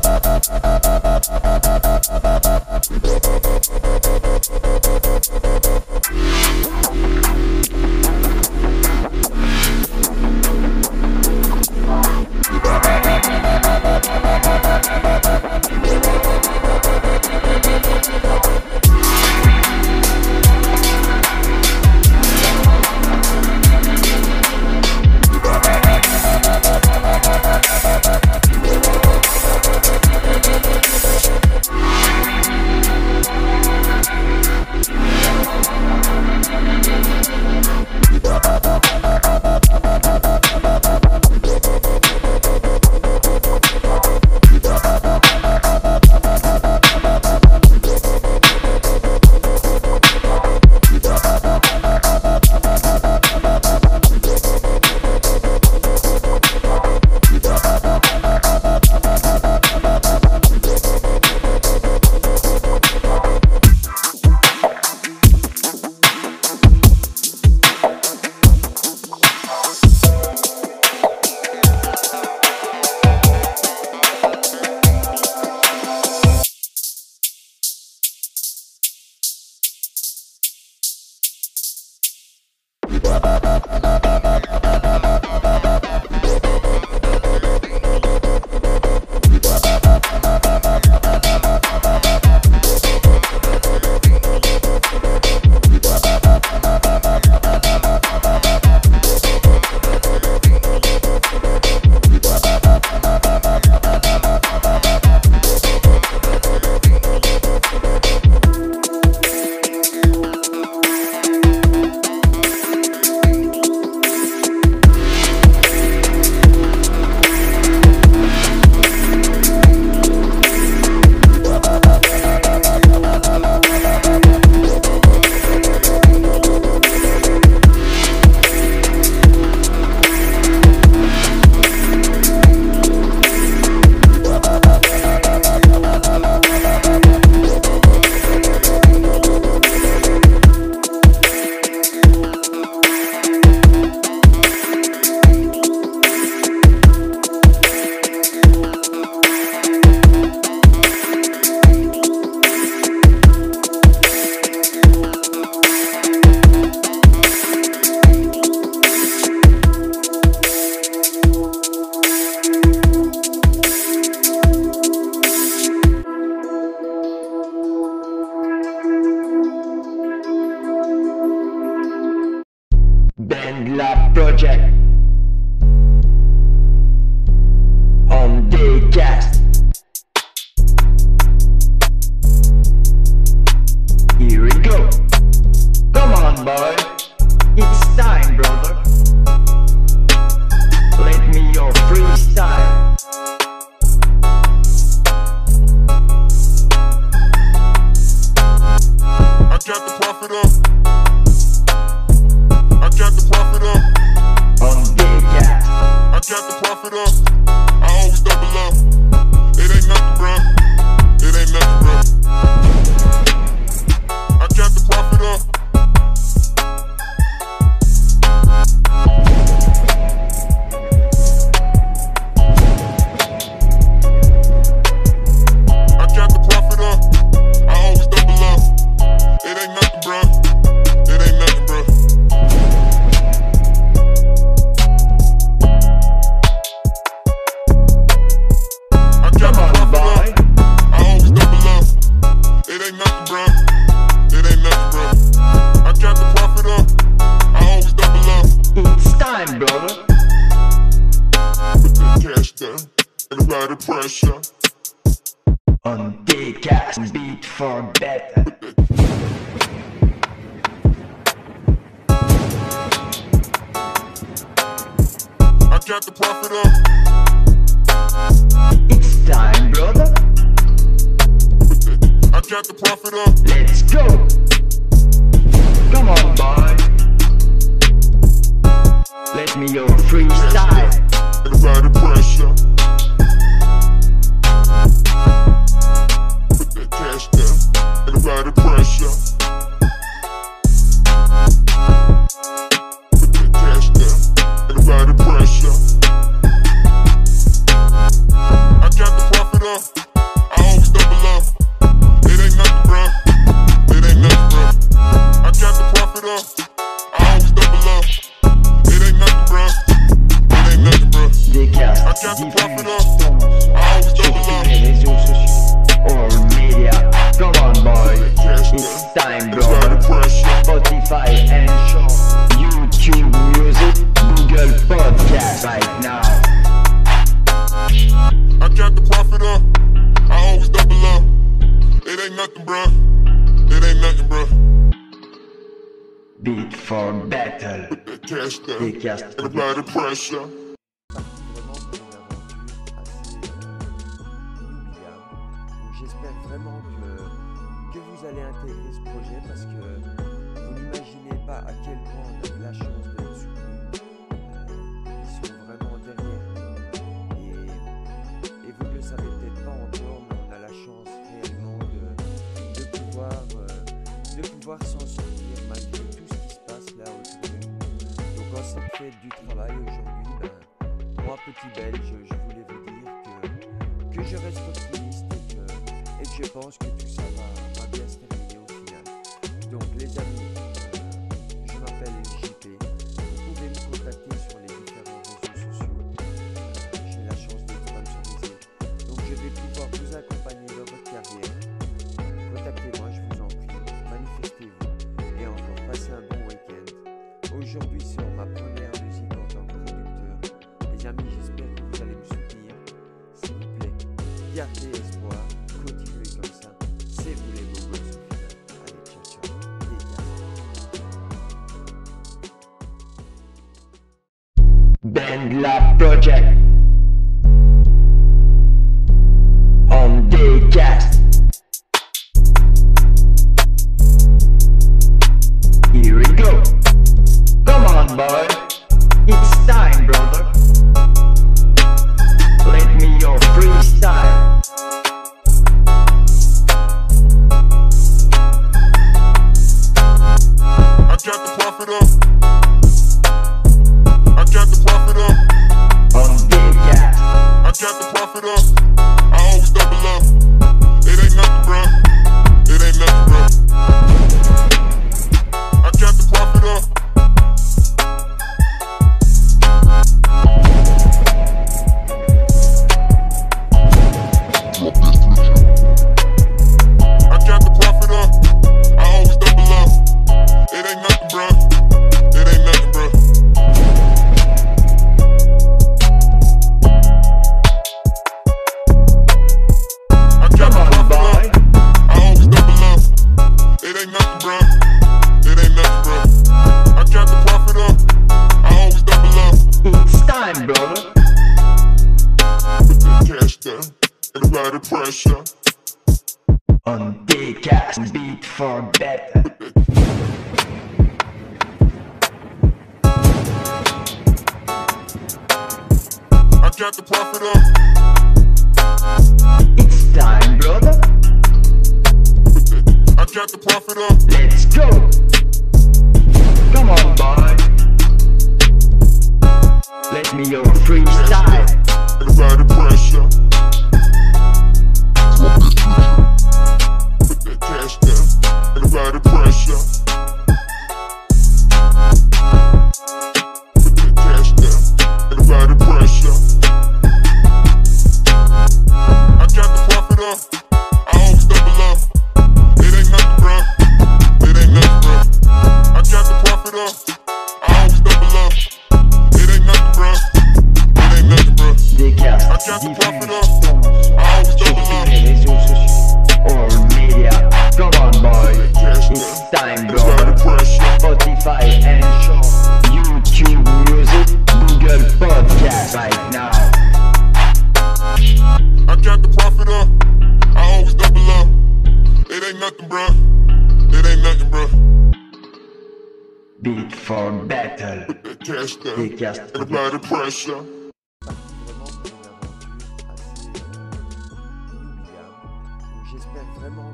[586.11, 586.91] J'espère vraiment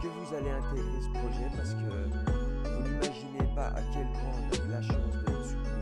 [0.00, 4.54] que, vous allez intégrer ce projet parce que vous n'imaginez pas à quel point on
[4.54, 5.75] a de la chance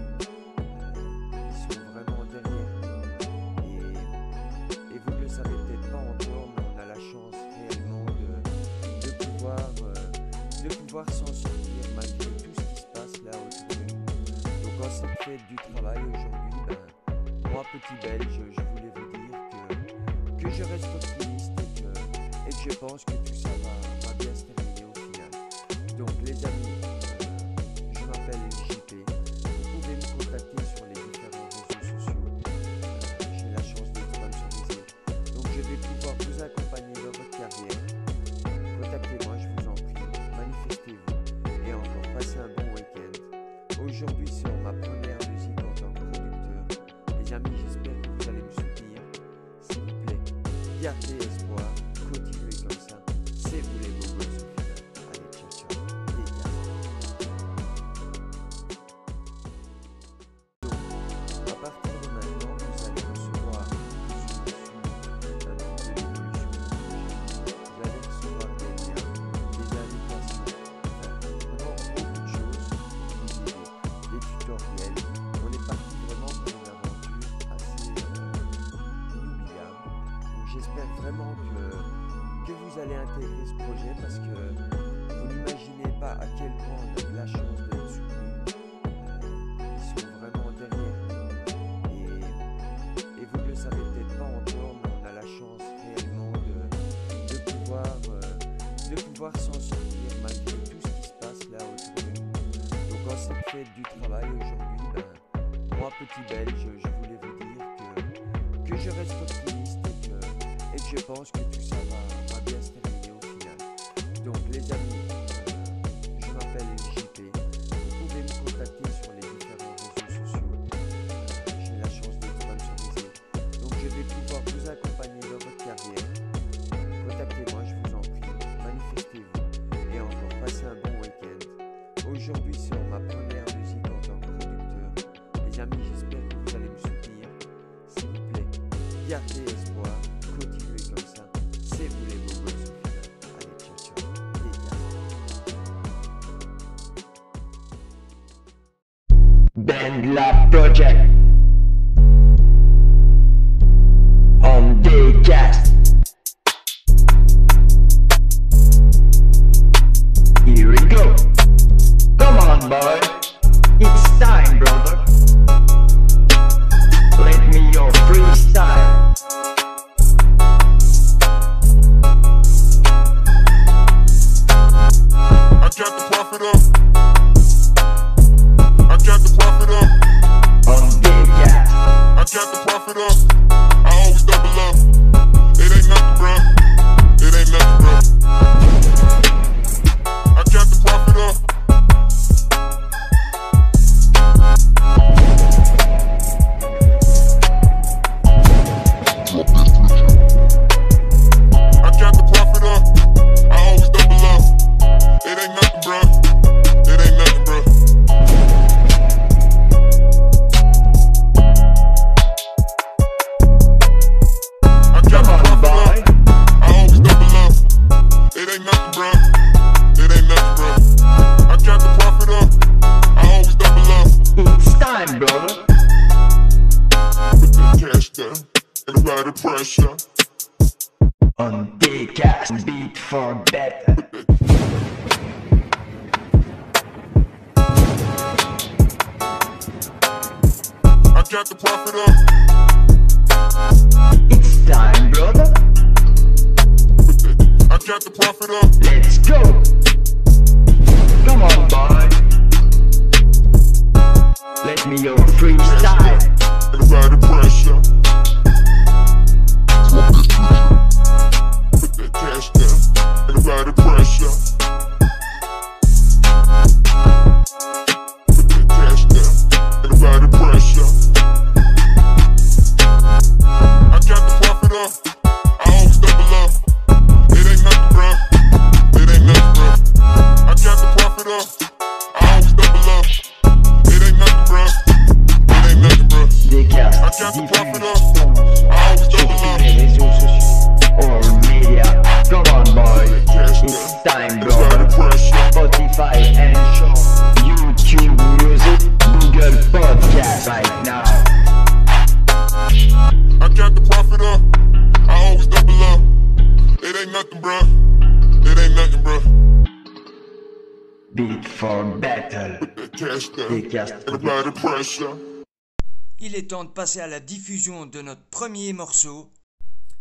[316.21, 319.33] Il est temps de passer à la diffusion de notre premier morceau.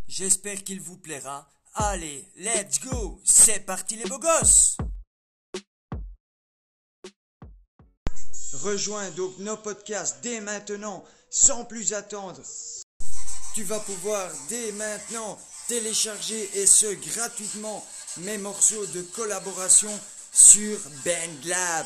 [0.08, 1.50] J'espère qu'il vous plaira.
[1.76, 4.78] Allez, let's go C'est parti les beaux gosses
[8.54, 12.40] Rejoins donc nos podcasts dès maintenant, sans plus attendre.
[13.56, 17.84] Tu vas pouvoir dès maintenant télécharger et ce gratuitement
[18.18, 19.92] mes morceaux de collaboration
[20.32, 21.86] sur BandLab.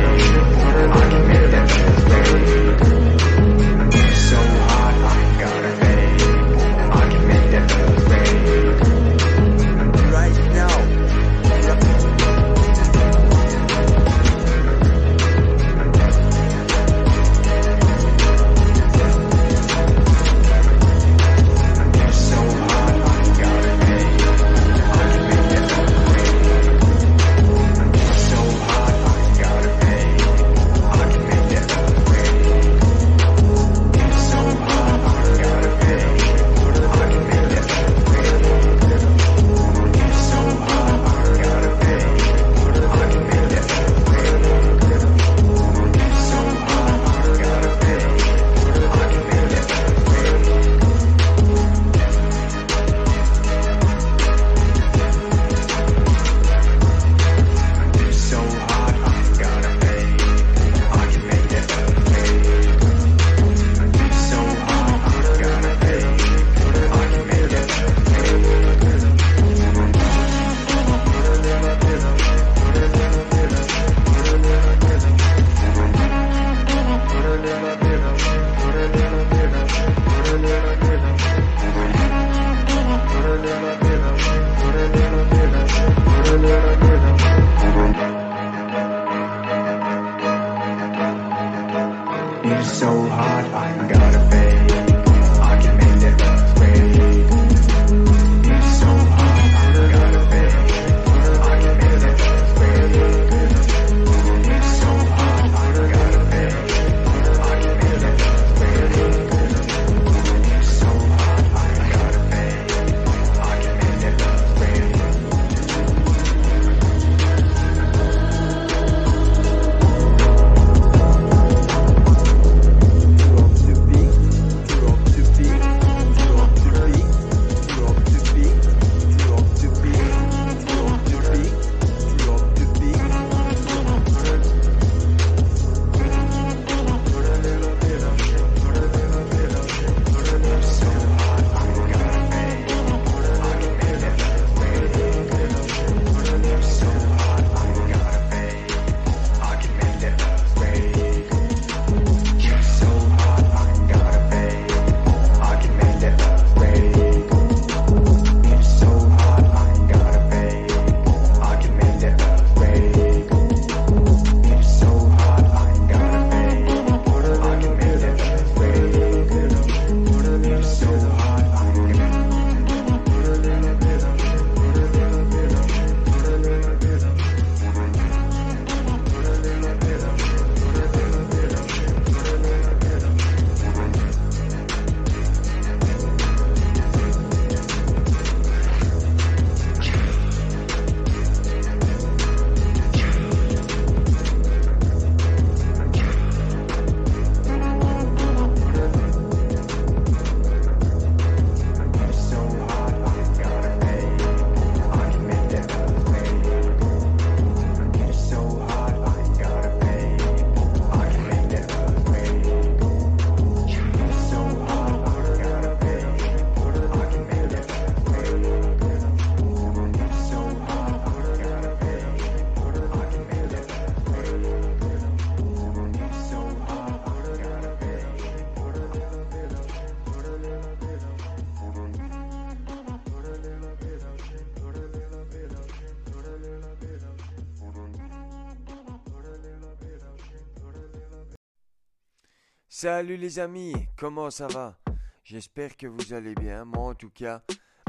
[242.81, 244.75] Salut les amis, comment ça va?
[245.23, 247.43] J'espère que vous allez bien, moi en tout cas,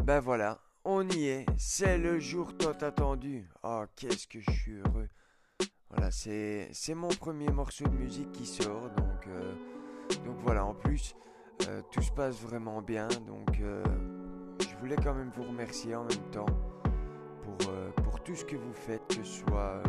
[0.04, 3.48] ben voilà, on y est, c'est le jour tant attendu.
[3.62, 5.08] Oh, qu'est-ce que je suis heureux.
[5.88, 9.54] Voilà, c'est, mon premier morceau de musique qui sort, donc, euh,
[10.26, 11.14] donc voilà, en plus,
[11.68, 13.82] euh, tout se passe vraiment bien, donc euh,
[14.60, 16.44] je voulais quand même vous remercier en même temps
[17.40, 19.82] pour, pour tout ce que vous faites, que ce soit,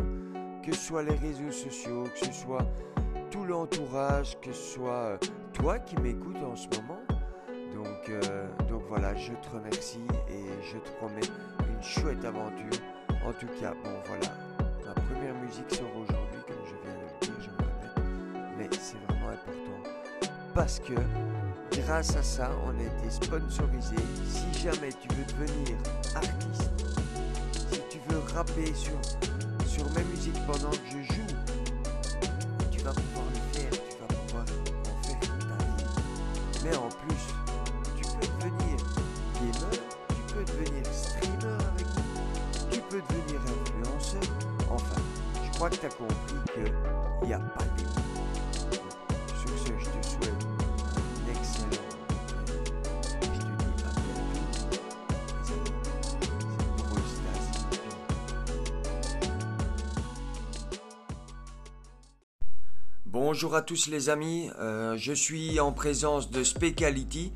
[0.62, 2.66] que ce soit les réseaux sociaux, que ce soit
[3.42, 5.18] l'entourage, que ce soit
[5.52, 7.00] toi qui m'écoutes en ce moment.
[7.74, 11.26] Donc, euh, donc voilà, je te remercie et je te promets
[11.68, 12.78] une chouette aventure.
[13.26, 14.30] En tout cas, bon voilà,
[14.86, 18.68] ma première musique sort aujourd'hui, comme je viens de le dire, je me répète, mais
[18.78, 19.64] c'est vraiment important
[20.54, 20.94] parce que
[21.72, 23.96] grâce à ça, on a été sponsorisé.
[24.28, 25.76] Si jamais tu veux devenir
[26.14, 26.70] artiste,
[27.72, 28.94] si tu veux rapper sur,
[29.66, 31.33] sur mes musiques pendant que je joue,
[45.74, 46.14] que tu as compris
[46.54, 47.84] qu'il n'y a pas de.
[49.40, 50.42] Sur ce, je te souhaite
[50.96, 51.82] un excellent.
[53.20, 53.46] Je te dis
[53.84, 54.44] à bientôt.
[63.06, 67.32] Bonjour à tous les amis, Euh, je suis en présence de Specality,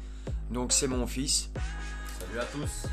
[0.50, 1.50] donc c'est mon fils.
[2.20, 2.88] Salut à tous.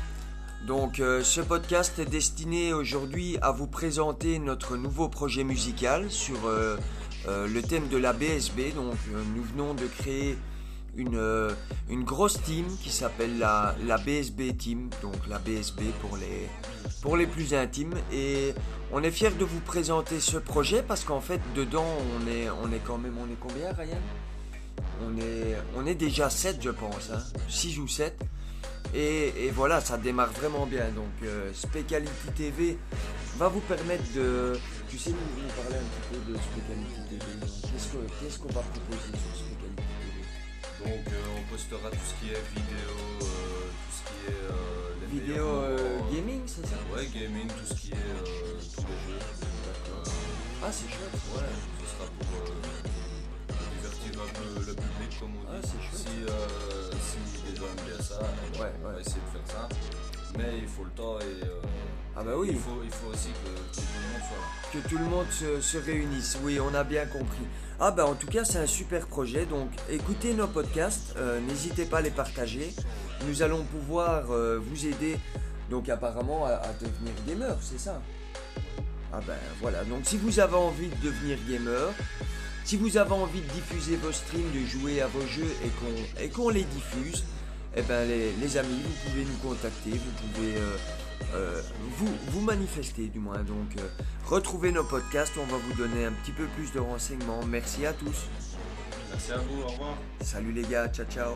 [0.66, 6.44] Donc euh, ce podcast est destiné aujourd'hui à vous présenter notre nouveau projet musical sur
[6.44, 6.76] euh,
[7.28, 8.74] euh, le thème de la BSB.
[8.74, 8.96] Donc
[9.36, 10.36] nous venons de créer
[10.96, 11.20] une,
[11.88, 16.48] une grosse team qui s'appelle la, la BSB Team, donc la BSB pour les,
[17.00, 17.94] pour les plus intimes.
[18.12, 18.52] Et
[18.92, 21.86] on est fiers de vous présenter ce projet parce qu'en fait dedans
[22.18, 24.00] on est, on est quand même, on est combien Ryan?
[25.06, 27.12] On est, on est déjà 7 je pense,
[27.48, 28.18] 6 ou 7.
[28.94, 30.88] Et, et voilà, ça démarre vraiment bien.
[30.90, 32.78] Donc, euh, Specality TV
[33.36, 34.58] va vous permettre de.
[34.88, 37.26] Tu sais, nous, nous parler un petit peu de Specality TV.
[37.40, 42.14] Qu'est-ce que- qu'est-ce qu'on va proposer sur Specality TV Donc euh, on postera tout ce
[42.24, 45.46] qui est vidéo, euh, tout ce qui est euh, les Vidéo
[46.14, 46.76] gaming, c'est ça?
[46.94, 49.20] Ouais, gaming, tout ce qui est tous les jeux.
[50.64, 51.12] Ah, c'est chouette.
[51.36, 52.44] ouais, ce sera pour
[53.76, 55.46] divertir un peu le public, comme on dit.
[55.52, 56.08] Ah, c'est chouette.
[56.08, 56.16] Si,
[58.02, 58.20] ça,
[58.60, 59.68] Ouais, on va essayer de faire ça.
[60.38, 61.60] Mais il faut le temps et euh,
[62.16, 62.48] Ah, bah oui.
[62.52, 64.82] il, faut, il faut aussi que, que tout le monde soit là.
[64.82, 66.38] que tout le monde se, se réunisse.
[66.42, 67.46] Oui, on a bien compris.
[67.78, 69.46] Ah bah en tout cas c'est un super projet.
[69.46, 72.74] Donc écoutez nos podcasts, euh, n'hésitez pas à les partager.
[73.26, 75.18] Nous allons pouvoir euh, vous aider
[75.70, 78.00] donc apparemment à, à devenir gamer, c'est ça?
[79.12, 79.84] Ah ben voilà.
[79.84, 81.90] Donc si vous avez envie de devenir gamer,
[82.64, 86.22] si vous avez envie de diffuser vos streams, de jouer à vos jeux et qu'on
[86.22, 87.24] et qu'on les diffuse,
[87.76, 90.76] eh ben les, les amis, vous pouvez nous contacter, vous pouvez euh,
[91.34, 91.62] euh,
[91.98, 93.42] vous, vous manifester du moins.
[93.44, 93.88] Donc euh,
[94.24, 97.44] retrouvez nos podcasts, on va vous donner un petit peu plus de renseignements.
[97.44, 98.28] Merci à tous.
[99.10, 99.98] Merci à vous, au revoir.
[100.22, 101.34] Salut les gars, ciao ciao.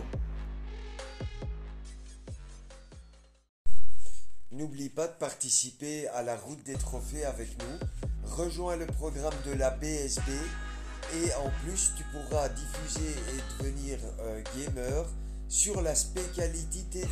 [4.53, 8.31] N'oublie pas de participer à la route des trophées avec nous.
[8.31, 10.29] Rejoins le programme de la BSB
[11.15, 15.07] et en plus tu pourras diffuser et devenir euh, gamer
[15.51, 17.09] sur la Specality TV.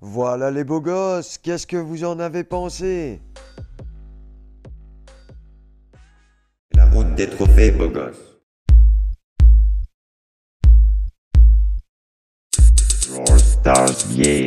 [0.00, 3.20] Voilà les beaux gosses, qu'est-ce que vous en avez pensé?
[6.74, 8.16] La route des trophées, beau gosse.
[13.10, 14.46] Brawl Stars Game.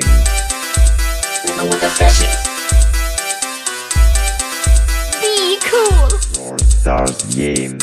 [5.22, 6.60] Be cool.
[6.60, 7.78] Stars Game.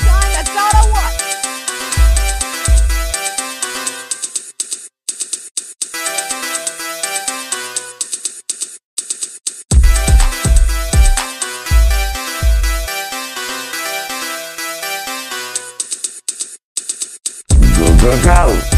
[18.09, 18.77] Go, go,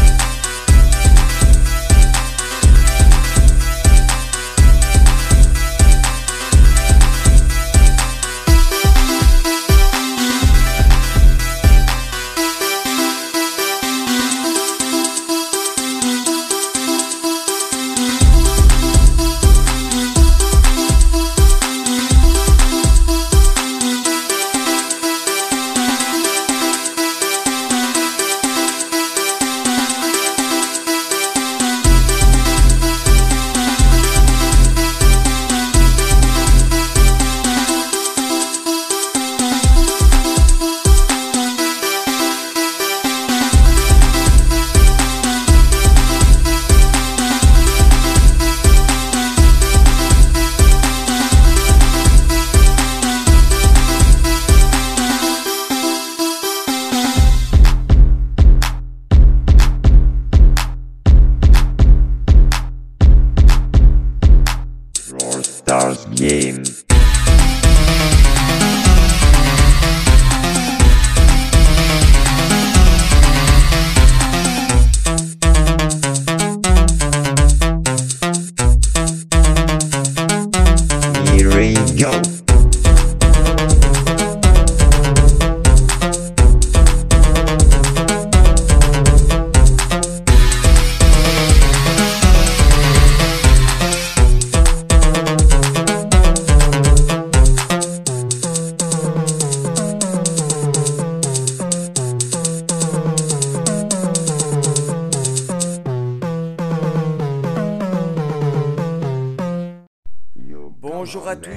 [66.21, 66.90] Game.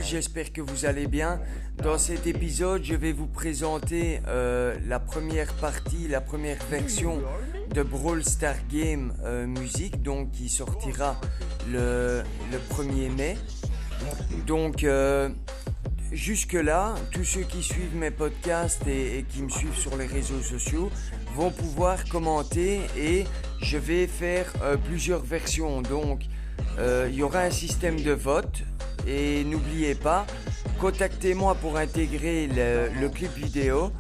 [0.04, 1.40] J'espère que vous allez bien.
[1.82, 7.20] Dans cet épisode, je vais vous présenter euh, la première partie, la première version
[7.74, 11.20] de Brawl Star Game euh, Music, donc qui sortira
[11.70, 13.38] le, le 1er mai.
[14.46, 15.30] Donc euh,
[16.12, 20.42] jusque-là, tous ceux qui suivent mes podcasts et, et qui me suivent sur les réseaux
[20.42, 20.90] sociaux
[21.34, 23.24] vont pouvoir commenter et
[23.62, 25.82] je vais faire euh, plusieurs versions.
[25.82, 26.22] Donc
[27.08, 28.64] il y aura un système de vote
[29.06, 30.26] et n'oubliez pas,
[30.80, 33.90] contactez-moi pour intégrer le, clip vidéo.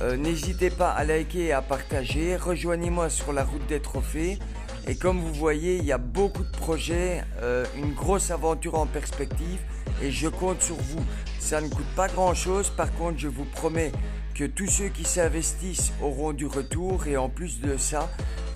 [0.00, 2.36] Euh, N'hésitez pas à liker et à partager.
[2.36, 4.38] Rejoignez-moi sur la route des trophées.
[4.86, 8.86] Et comme vous voyez, il y a beaucoup de projets, euh, une grosse aventure en
[8.86, 9.58] perspective
[10.02, 11.04] et je compte sur vous.
[11.40, 13.90] Ça ne coûte pas grand-chose, par contre je vous promets
[14.34, 18.10] que tous ceux qui s'investissent auront du retour et en plus de ça,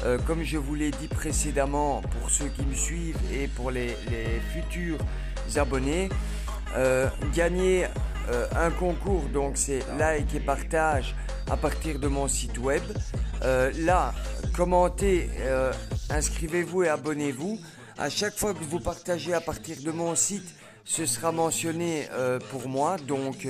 [0.04, 3.96] euh, comme je vous l'ai dit précédemment pour ceux qui me suivent et pour les
[4.52, 4.98] futurs
[5.58, 6.08] abonnés,
[6.76, 7.86] euh, gagner
[8.30, 11.14] euh, un concours, donc c'est like et partage
[11.50, 12.82] à partir de mon site web.
[13.42, 14.14] Euh, là,
[14.56, 15.30] commentez,
[16.10, 17.58] inscrivez-vous et abonnez-vous.
[17.98, 20.54] À chaque fois que vous partagez à partir de mon site,
[20.84, 22.08] ce sera mentionné
[22.50, 22.96] pour moi.
[23.06, 23.46] Donc,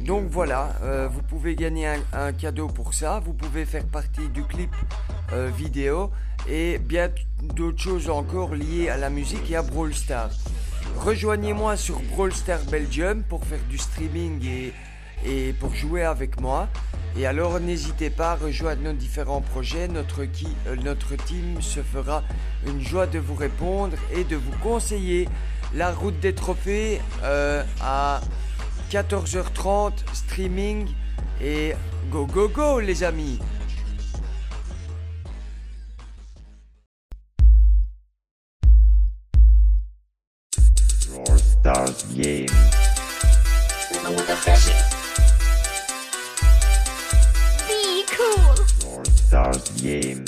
[0.00, 0.74] donc voilà,
[1.10, 3.20] vous pouvez gagner un, un cadeau pour ça.
[3.24, 4.74] Vous pouvez faire partie du clip
[5.56, 6.10] vidéo
[6.48, 7.10] et bien
[7.42, 10.30] d'autres choses encore liées à la musique et à Brawl Stars.
[10.94, 14.72] Rejoignez-moi sur Brawl Stars Belgium pour faire du streaming
[15.24, 16.68] et, pour jouer avec moi.
[17.18, 19.88] Et alors n'hésitez pas à rejoindre nos différents projets.
[19.88, 22.22] Euh, notre team se fera
[22.66, 25.28] une joie de vous répondre et de vous conseiller
[25.74, 28.20] la route des trophées euh, à
[28.90, 30.86] 14h30 streaming
[31.42, 31.72] et
[32.10, 33.38] go go go les amis
[41.66, 42.46] Brawl Stars Game.
[47.66, 48.54] Be cool.
[48.80, 50.24] Brawl Stars Game.